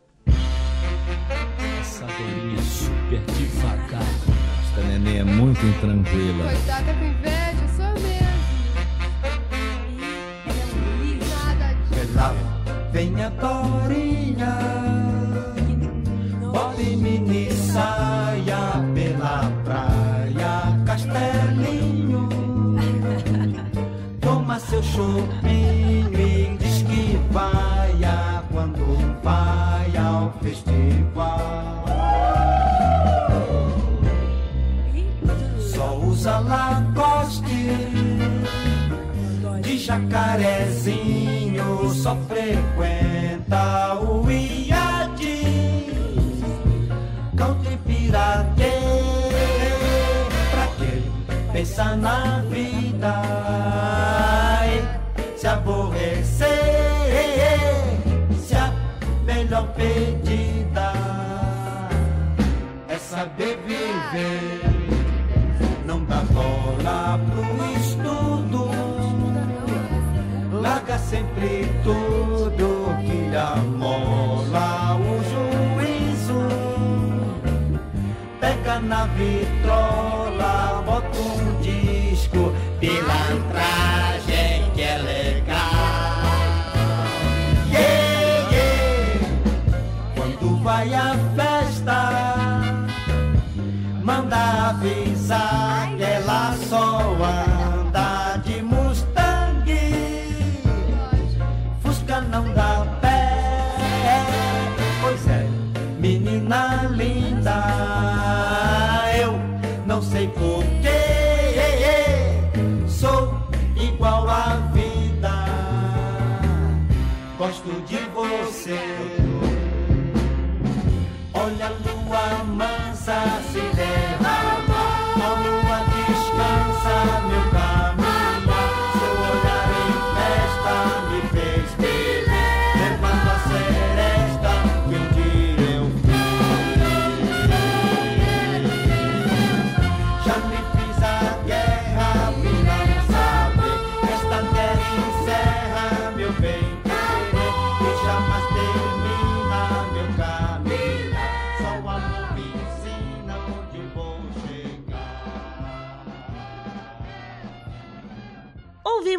[1.79, 4.01] Essa dorinha é super devagar.
[4.63, 6.45] Esta neném é muito intranquila.
[6.45, 8.27] Coitada com inveja, sou mesmo.
[11.29, 12.15] Nada disso.
[12.15, 12.33] Lá
[12.91, 14.57] vem a Dorinha,
[16.51, 18.26] bota mini saia
[24.69, 27.95] seu chopinho e diz que vai
[28.51, 28.85] quando
[29.23, 31.85] vai ao festival.
[35.73, 37.77] Só usa Lacoste
[39.61, 45.23] de jacarezinho só frequenta o IAD
[47.35, 48.71] Country pirate
[50.51, 51.03] Pra que
[51.53, 53.86] pensar na vida
[65.85, 67.43] Não dá bola pro
[67.77, 68.69] estudo
[70.61, 76.47] Larga sempre tudo que amola o juízo.
[78.39, 79.86] Pega na vitrola,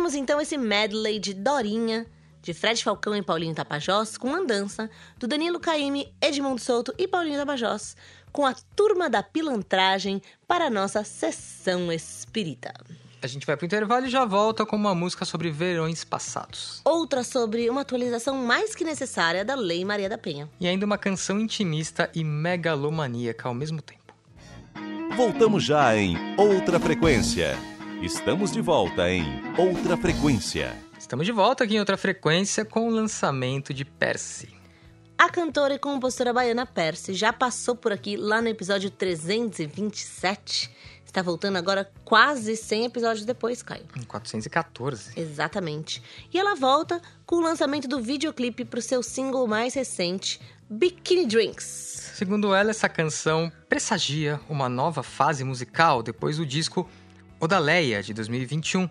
[0.08, 2.06] Ouvimos então esse medley de Dorinha,
[2.40, 4.88] de Fred Falcão e Paulinho Tapajós, com Andança,
[5.18, 7.94] do Danilo Caymmi, Edmundo Souto e Paulinho Tapajós,
[8.32, 12.72] com a Turma da Pilantragem para a nossa sessão espírita.
[13.20, 16.80] A gente vai pro intervalo e já volta com uma música sobre verões passados.
[16.86, 20.48] Outra sobre uma atualização mais que necessária da Lei Maria da Penha.
[20.58, 24.14] E ainda uma canção intimista e megalomaníaca ao mesmo tempo.
[25.14, 27.58] Voltamos já em Outra Frequência.
[28.02, 29.24] Estamos de volta em
[29.58, 30.72] Outra Frequência.
[30.96, 34.48] Estamos de volta aqui em outra frequência com o lançamento de Percy.
[35.18, 40.70] A cantora e compositora baiana Percy já passou por aqui lá no episódio 327.
[41.04, 43.84] Está voltando agora quase 100 episódios depois, Caio.
[43.96, 45.10] Em 414.
[45.16, 46.00] Exatamente.
[46.32, 50.40] E ela volta com o lançamento do videoclipe para o seu single mais recente,
[50.70, 52.12] Bikini Drinks.
[52.14, 56.88] Segundo ela, essa canção pressagia uma nova fase musical depois do disco
[57.40, 58.88] Odaleia, de 2021.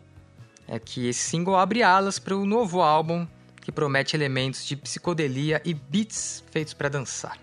[0.68, 3.26] É que esse single abre alas para o novo álbum
[3.62, 7.38] que promete elementos de psicodelia e beats feitos para dançar.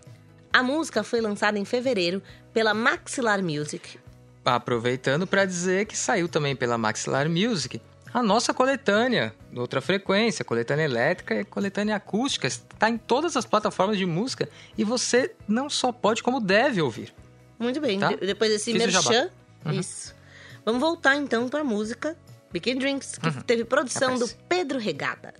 [0.52, 3.98] A música foi lançada em fevereiro pela Maxillar Music.
[4.44, 7.80] Aproveitando para dizer que saiu também pela Maxillar Music
[8.12, 12.46] a nossa coletânea, outra frequência, coletânea elétrica e coletânea acústica.
[12.46, 14.48] Está em todas as plataformas de música
[14.78, 17.12] e você não só pode, como deve ouvir.
[17.58, 17.98] Muito bem.
[17.98, 18.08] Tá?
[18.10, 19.30] De- Depois desse Fiz merchan.
[19.64, 19.72] Uhum.
[19.72, 20.14] Isso.
[20.64, 22.16] Vamos voltar então para a música
[22.52, 24.28] Bikini Drinks, que teve produção do.
[24.48, 25.34] Pedro Regada.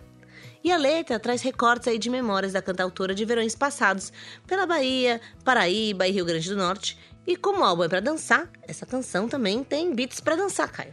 [0.62, 4.12] E a letra traz recortes aí de memórias da cantautora de verões passados
[4.46, 6.98] pela Bahia, Paraíba e Rio Grande do Norte.
[7.26, 10.92] E como o álbum é pra dançar, essa canção também tem beats pra dançar, Caio.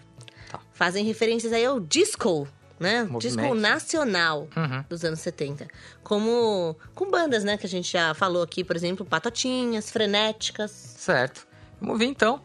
[0.49, 0.59] Tá.
[0.73, 2.47] Fazem referências aí ao disco,
[2.79, 3.03] né?
[3.03, 3.21] Movimento.
[3.21, 4.83] Disco nacional Uhum.
[4.89, 5.67] dos anos 70.
[6.03, 10.71] Como com bandas, né, que a gente já falou aqui, por exemplo, Patotinhas, Frenéticas.
[10.71, 11.47] Certo.
[11.79, 12.41] Vamos ver então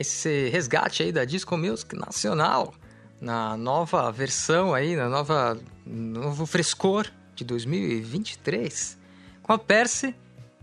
[0.00, 2.74] esse resgate aí da Disco Music Nacional
[3.20, 8.98] na nova versão aí, na nova novo frescor de 2023
[9.42, 10.14] com a Percy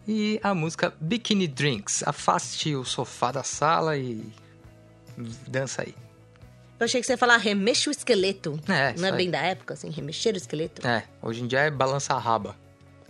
[0.08, 2.02] e a música Bikini Drinks.
[2.06, 4.24] Afaste o sofá da sala e
[5.48, 5.94] dança aí.
[6.80, 8.60] Eu achei que você ia falar remexe o esqueleto.
[8.68, 9.18] É, Não é aí.
[9.18, 10.86] bem da época, assim, remexer o esqueleto?
[10.88, 12.56] É, hoje em dia é balança a raba,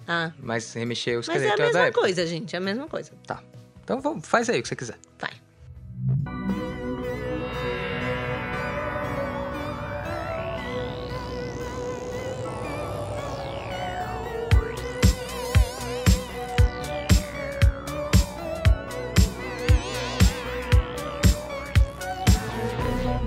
[0.08, 2.02] Ah, mas remexer o mas esqueleto é a da mesma época.
[2.02, 3.12] coisa, gente, é a mesma coisa.
[3.26, 3.42] Tá.
[3.84, 4.98] Então vamos, faz aí o que você quiser.
[5.20, 5.32] Vai.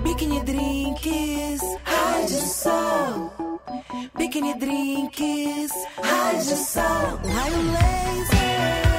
[0.03, 1.61] Bikini drinks,
[2.27, 3.29] de sol.
[4.17, 5.73] Bikini drinks,
[6.47, 7.19] de sol.
[7.23, 8.90] Raio laser.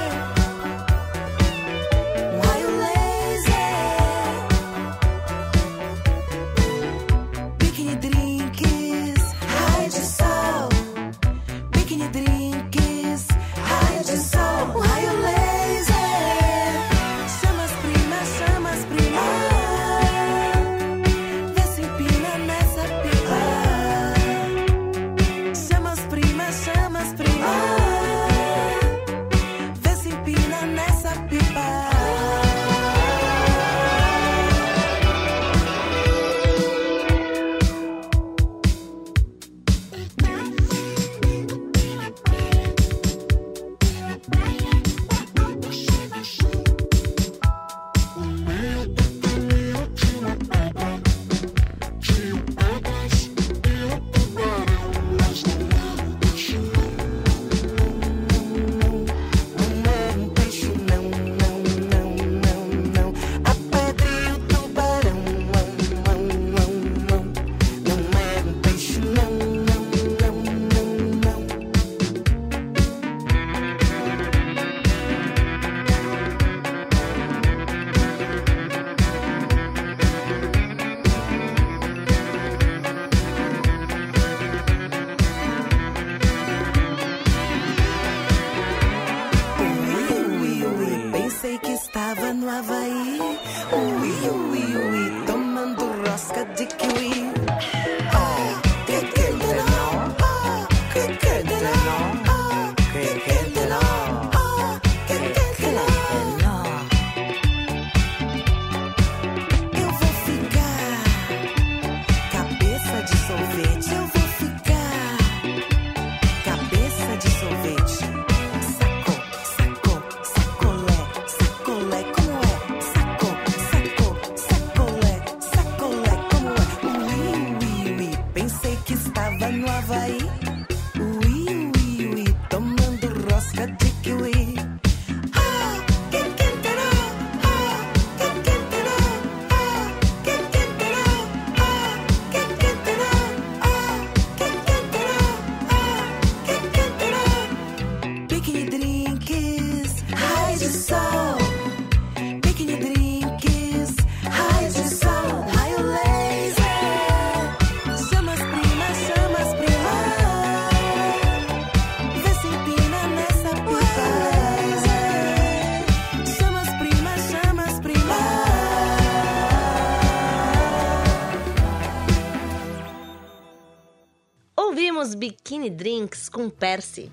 [175.62, 177.10] Bikini Drinks com Percy.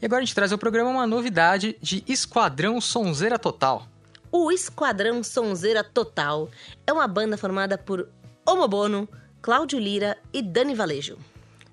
[0.00, 3.86] E agora a gente traz ao programa uma novidade de Esquadrão Sonzeira Total.
[4.32, 6.50] O Esquadrão Sonzeira Total
[6.86, 8.08] é uma banda formada por
[8.44, 9.08] Omobono,
[9.40, 11.16] Cláudio Lira e Dani Valejo.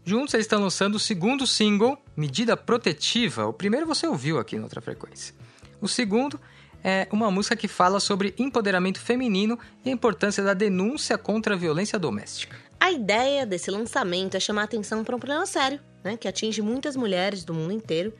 [0.05, 3.47] Juntos eles estão lançando o segundo single, Medida Protetiva.
[3.47, 5.34] O primeiro você ouviu aqui na outra frequência.
[5.82, 6.39] O segundo
[6.84, 11.57] é uma música que fala sobre empoderamento feminino e a importância da denúncia contra a
[11.57, 12.55] violência doméstica.
[12.82, 16.95] A ideia desse lançamento é chamar atenção para um problema sério, né, que atinge muitas
[16.95, 18.11] mulheres do mundo inteiro.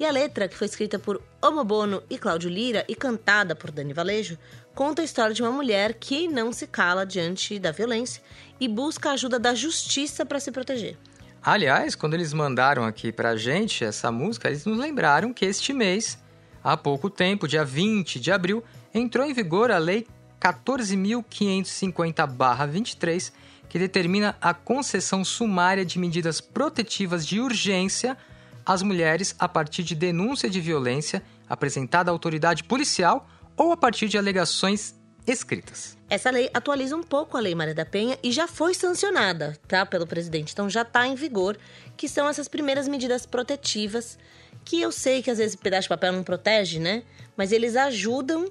[0.00, 3.92] E a letra, que foi escrita por Omobono e Cláudio Lira e cantada por Dani
[3.92, 4.38] Valejo,
[4.74, 8.22] conta a história de uma mulher que não se cala diante da violência
[8.58, 10.96] e busca a ajuda da justiça para se proteger.
[11.42, 16.18] Aliás, quando eles mandaram aqui pra gente essa música, eles nos lembraram que este mês,
[16.64, 18.64] há pouco tempo, dia 20 de abril,
[18.94, 20.06] entrou em vigor a Lei
[20.40, 23.32] 14.550-23,
[23.76, 28.16] que determina a concessão sumária de medidas protetivas de urgência
[28.64, 34.08] às mulheres a partir de denúncia de violência apresentada à autoridade policial ou a partir
[34.08, 34.94] de alegações
[35.26, 35.94] escritas.
[36.08, 39.84] Essa lei atualiza um pouco a Lei Maria da Penha e já foi sancionada, tá,
[39.84, 40.54] pelo presidente.
[40.54, 41.58] Então já está em vigor,
[41.98, 44.18] que são essas primeiras medidas protetivas
[44.64, 47.02] que eu sei que às vezes pedaço de papel não protege, né?
[47.36, 48.50] Mas eles ajudam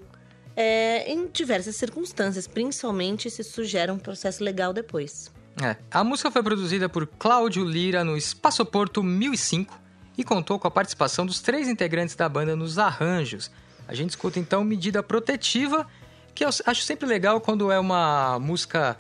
[0.56, 5.32] é, em diversas circunstâncias, principalmente se isso gera um processo legal depois.
[5.62, 5.76] É.
[5.92, 9.78] A música foi produzida por Cláudio Lira no Espaço Porto 1005
[10.18, 13.50] e contou com a participação dos três integrantes da banda nos arranjos.
[13.88, 15.88] A gente escuta então Medida Protetiva,
[16.34, 18.98] que eu acho sempre legal quando é uma música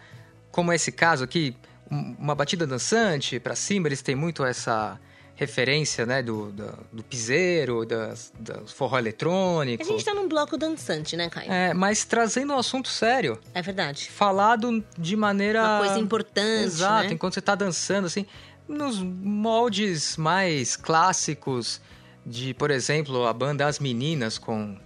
[0.51, 1.55] como esse caso aqui,
[1.91, 4.97] um- uma batida dançante pra cima, eles têm muito essa
[5.35, 9.83] referência, né, do, do, do piseiro, das, do forró A eletrônico.
[9.83, 11.51] gente tá num bloco dançante, né, Caio?
[11.51, 13.39] É, mas trazendo um assunto sério.
[13.53, 14.09] É verdade.
[14.09, 15.61] Falado de maneira.
[15.61, 17.13] Uma coisa importante, Exato, né?
[17.13, 18.25] enquanto você tá dançando, assim,
[18.67, 21.81] nos moldes mais clássicos
[22.25, 24.77] de, por exemplo, a banda As Meninas, com.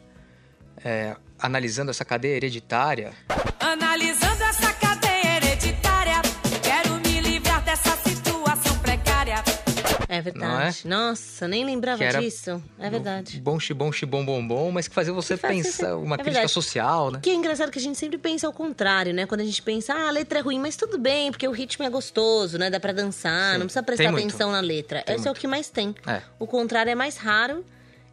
[0.83, 3.13] é, analisando essa cadeia hereditária.
[3.59, 4.08] Analisando
[10.11, 10.87] É verdade.
[10.87, 12.61] Nossa, nem lembrava disso.
[12.79, 13.39] É verdade.
[13.39, 16.31] Bom, xibom, xibom, bom, bom, mas que fazia você Que faz pensar uma é crítica
[16.31, 16.51] verdade.
[16.51, 17.19] social, né?
[17.21, 19.27] Que é engraçado que a gente sempre pensa ao contrário, né?
[19.27, 21.85] Quando a gente pensa, ah, a letra é ruim, mas tudo bem, porque o ritmo
[21.85, 22.71] é gostoso, né?
[22.71, 23.59] Dá pra dançar, Sim.
[23.59, 24.27] não precisa prestar muito.
[24.27, 25.03] atenção na letra.
[25.03, 25.41] Tem Esse é o muito.
[25.41, 25.93] que mais tem.
[26.07, 26.23] É.
[26.39, 27.63] O contrário é mais raro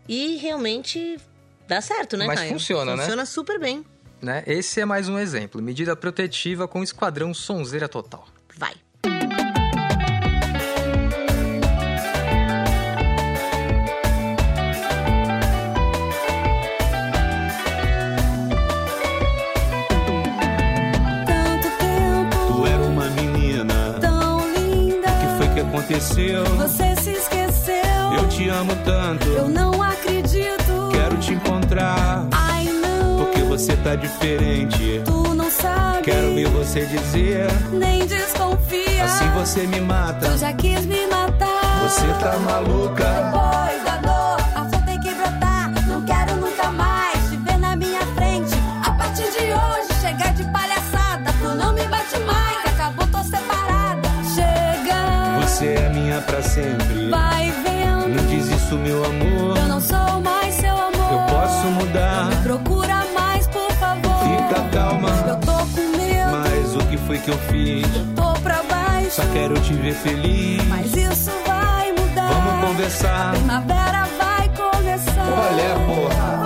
[0.06, 1.16] e realmente
[1.66, 2.52] dá certo, né, Mas Caio?
[2.52, 3.02] funciona, né?
[3.04, 3.82] Funciona super bem.
[4.20, 4.44] né?
[4.46, 5.62] Esse é mais um exemplo.
[5.62, 8.26] Medida protetiva com esquadrão sonzeira total.
[8.54, 8.74] Vai.
[25.86, 26.44] Aconteceu?
[26.56, 28.12] Você se esqueceu.
[28.18, 29.26] Eu te amo tanto.
[29.28, 30.90] Eu não acredito.
[30.92, 32.26] Quero te encontrar.
[32.32, 33.18] Ai, não.
[33.18, 35.02] Porque você tá diferente.
[35.04, 36.02] Tu não sabe.
[36.02, 37.46] Quero ver você dizer.
[37.72, 39.04] Nem desconfia.
[39.04, 40.28] Assim você me mata.
[40.28, 41.82] Tu já quis me matar.
[41.82, 43.65] Você tá maluca.
[67.26, 67.86] Que eu fiz?
[68.14, 69.10] tô pra baixo.
[69.10, 70.62] Só quero te ver feliz.
[70.68, 72.28] Mas isso vai mudar.
[72.28, 73.32] Vamos conversar.
[73.32, 75.26] Primavera vai começar.
[75.58, 76.45] É, porra?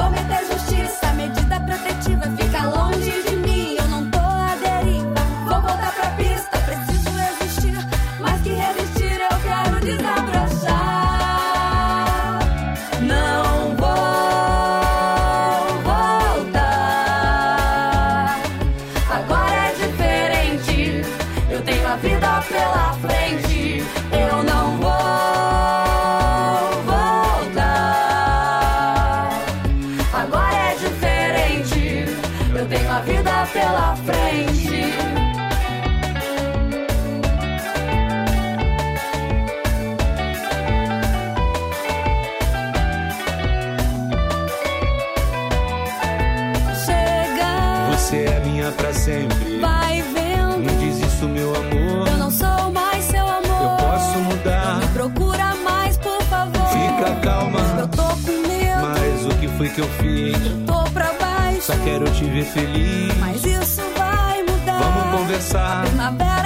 [61.84, 63.16] Quero te ver feliz.
[63.18, 64.80] Mas isso vai mudar.
[64.80, 65.86] Vamos conversar.
[65.86, 66.39] Primavera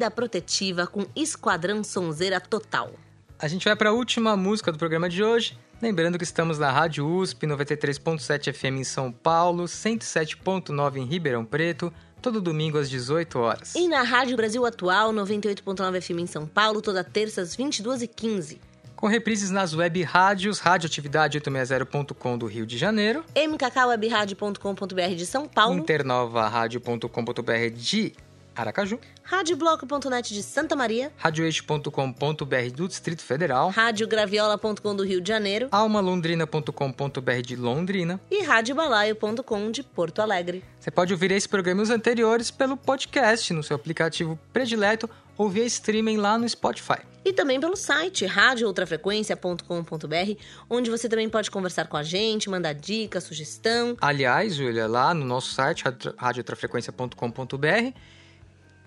[0.00, 2.90] Medida protetiva com Esquadrão Sonzeira Total.
[3.38, 5.58] A gente vai para a última música do programa de hoje.
[5.82, 11.92] Lembrando que estamos na Rádio USP 93.7 FM em São Paulo, 107.9 em Ribeirão Preto,
[12.22, 13.74] todo domingo às 18 horas.
[13.74, 18.58] E na Rádio Brasil Atual, 98.9 FM em São Paulo, toda terça às 22h15.
[18.96, 27.70] Com reprises nas web rádios, radioatividade860.com do Rio de Janeiro, mkkwebradio.com.br de São Paulo, internovaradio.com.br
[27.74, 28.14] de
[28.60, 37.42] Aracaju, radiobloco.net de Santa Maria, radioeixo.com.br do Distrito Federal, radiograviola.com do Rio de Janeiro almalondrina.com.br
[37.44, 38.20] de Londrina.
[38.30, 40.64] e radiobalaio.com de Porto Alegre.
[40.78, 45.08] Você pode ouvir esse programa e os anteriores pelo podcast no seu aplicativo predileto
[45.38, 46.98] ou via streaming lá no Spotify.
[47.24, 53.20] E também pelo site radioultrafrequência.com.br, onde você também pode conversar com a gente, mandar dica,
[53.20, 53.96] sugestão.
[54.00, 57.94] Aliás, Júlia, lá no nosso site, radio- radiotrafrequência.com.br,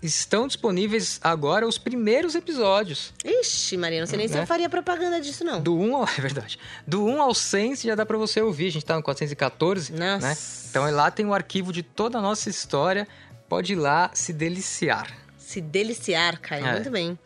[0.04, 3.14] estão disponíveis agora os primeiros episódios.
[3.24, 4.42] Ixi, Maria, não sei nem se Né?
[4.44, 5.62] eu faria propaganda disso, não.
[5.62, 6.60] Do 1 ao, é verdade.
[6.86, 8.68] Do 1 ao 100 já dá pra você ouvir.
[8.68, 10.28] A gente tá no 414, Nossa.
[10.28, 10.38] né?
[10.70, 13.08] Então lá tem o arquivo de toda a nossa história.
[13.50, 15.12] Pode ir lá se deliciar.
[15.38, 16.66] Se deliciar, Caio.
[16.66, 16.72] É.
[16.74, 17.18] Muito bem.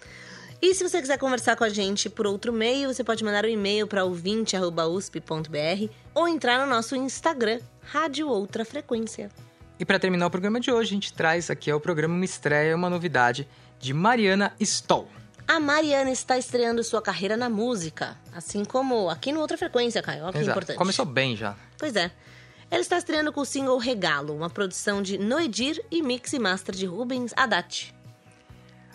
[0.62, 3.50] E se você quiser conversar com a gente por outro meio, você pode mandar um
[3.50, 9.30] e-mail para ouvinte.usp.br ou entrar no nosso Instagram, Rádio Outra Frequência.
[9.80, 12.76] E para terminar o programa de hoje, a gente traz aqui ao programa uma estreia,
[12.76, 13.48] uma novidade
[13.80, 15.08] de Mariana Stoll.
[15.48, 20.24] A Mariana está estreando sua carreira na música, assim como aqui no Outra Frequência, Caio.
[20.24, 20.52] Olha que Exato.
[20.52, 20.78] importante.
[20.78, 21.56] Começou bem já.
[21.78, 22.12] Pois é.
[22.70, 26.76] Ela está estreando com o single Regalo, uma produção de Noedir e mix e master
[26.76, 27.96] de Rubens Haddad.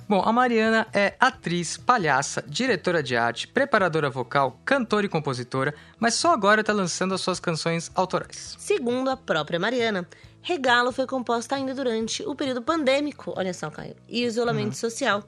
[0.06, 6.12] Bom, a Mariana é atriz, palhaça, diretora de arte, preparadora vocal, cantora e compositora, mas
[6.14, 8.56] só agora está lançando as suas canções autorais.
[8.58, 10.06] Segundo a própria Mariana,
[10.42, 15.22] Regalo foi composta ainda durante o período pandêmico, olha só, Caio, e isolamento social.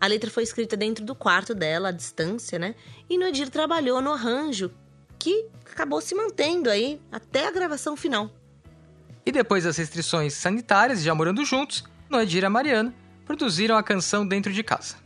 [0.00, 2.76] A letra foi escrita dentro do quarto dela, à distância, né?
[3.10, 4.70] E Noedir trabalhou no arranjo,
[5.18, 8.30] que acabou se mantendo aí até a gravação final.
[9.26, 12.94] E depois das restrições sanitárias, já morando juntos, Noedir e a Mariana
[13.24, 14.96] produziram a canção dentro de casa.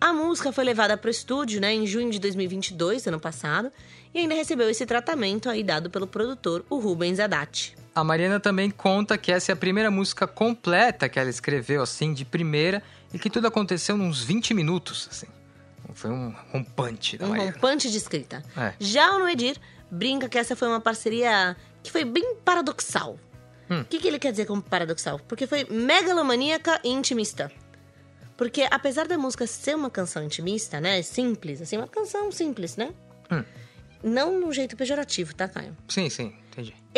[0.00, 3.72] A música foi levada para o estúdio né, em junho de 2022, ano passado,
[4.14, 7.76] e ainda recebeu esse tratamento aí dado pelo produtor, o Rubens Haddad.
[7.98, 12.12] A Mariana também conta que essa é a primeira música completa que ela escreveu, assim,
[12.14, 12.82] de primeira,
[13.12, 15.26] e que tudo aconteceu nos 20 minutos, assim.
[15.94, 17.52] Foi um rompante da Um Mariana.
[17.52, 18.42] rompante de escrita.
[18.56, 18.74] É.
[18.78, 19.56] Já o Noedir
[19.90, 23.18] brinca que essa foi uma parceria que foi bem paradoxal.
[23.70, 23.84] O Hum.
[23.88, 25.18] que, que ele quer dizer como paradoxal?
[25.26, 27.50] Porque foi megalomaníaca e intimista.
[28.36, 31.02] Porque apesar da música ser uma canção intimista, né?
[31.02, 32.90] Simples, assim, uma canção simples, né?
[33.30, 33.42] Hum.
[34.02, 35.76] Não no jeito pejorativo, tá, Caio?
[35.88, 36.32] Sim, sim.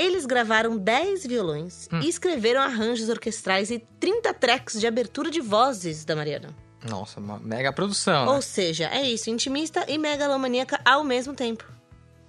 [0.01, 2.01] Eles gravaram 10 violões Hum.
[2.01, 6.55] e escreveram arranjos orquestrais e 30 tracks de abertura de vozes da Mariana.
[6.89, 8.33] Nossa, uma mega produção, né?
[8.33, 11.65] Ou seja, é isso, intimista e megalomaníaca ao mesmo tempo.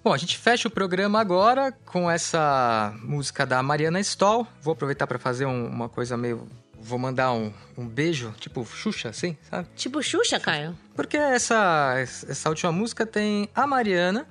[0.03, 4.45] Bom, a gente fecha o programa agora com essa música da Mariana Stoll.
[4.61, 6.47] Vou aproveitar para fazer um- uma coisa meio...
[6.83, 9.67] Vou mandar um, um beijo, tipo Xuxa, assim, sabe?
[9.75, 10.75] Tipo Xuxa, Caio?
[10.95, 14.27] Porque essa, essa última música tem a Mariana,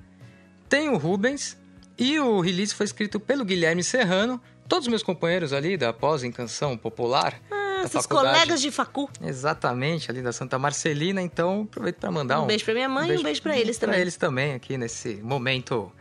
[0.67, 1.57] tem o Rubens
[2.01, 4.41] e o release foi escrito pelo Guilherme Serrano.
[4.67, 7.39] Todos os meus companheiros ali da pós em canção popular.
[7.51, 8.35] Ah, faculdade.
[8.35, 9.07] colegas de facu.
[9.21, 11.21] Exatamente, ali da Santa Marcelina.
[11.21, 13.77] Então, aproveito para mandar um, Um beijo pra minha mãe e um beijo pra eles
[13.77, 14.01] pra também.
[14.01, 15.91] eles também, aqui nesse momento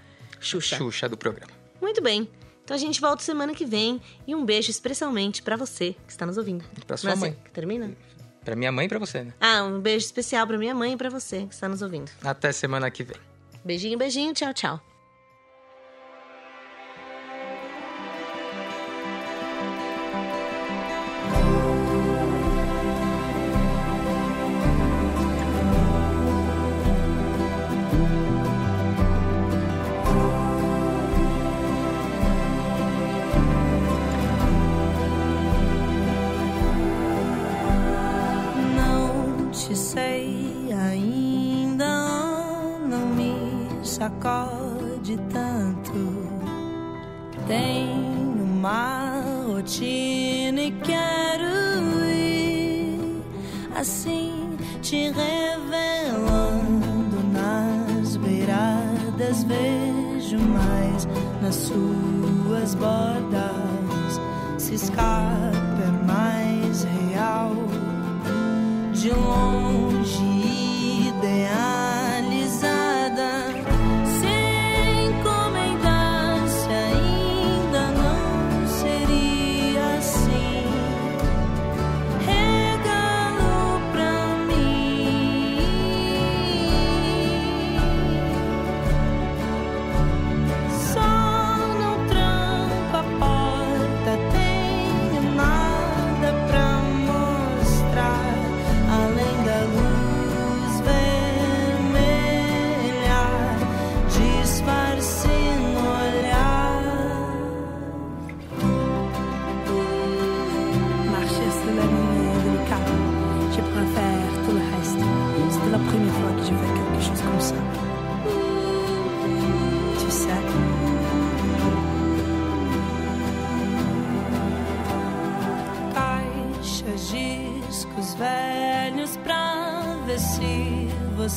[0.41, 0.77] Xuxa.
[0.77, 1.53] Xuxa do programa.
[1.83, 2.29] Muito bem.
[2.65, 4.01] Então a gente volta semana que vem.
[4.27, 6.65] E um beijo especialmente pra você que está nos ouvindo.
[6.87, 7.37] Pra sua é mãe.
[7.45, 7.91] que termina?
[8.45, 9.35] Pra minha mãe e pra você, né?
[9.39, 12.11] Ah, um beijo especial pra minha mãe e pra você que está nos ouvindo.
[12.25, 13.17] Até semana que vem.
[13.63, 14.33] Beijinho, beijinho.
[14.33, 14.90] Tchau, tchau.
[61.41, 64.21] Nas suas bordas
[64.59, 65.51] se escapa
[66.07, 67.53] mais real
[68.93, 70.23] de longe
[71.09, 71.70] idealizada.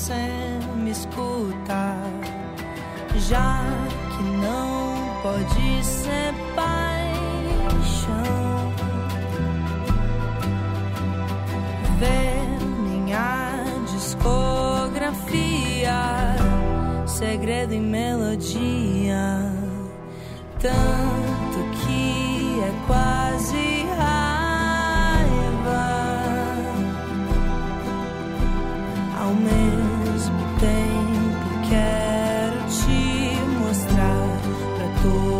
[0.04, 1.96] você me escuta,
[3.30, 3.64] já
[4.12, 6.33] que não pode ser
[35.04, 35.33] cool.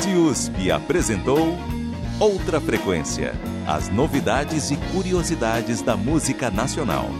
[0.00, 1.58] Sete USP apresentou
[2.18, 3.34] Outra Frequência
[3.66, 7.10] as novidades e curiosidades da música nacional.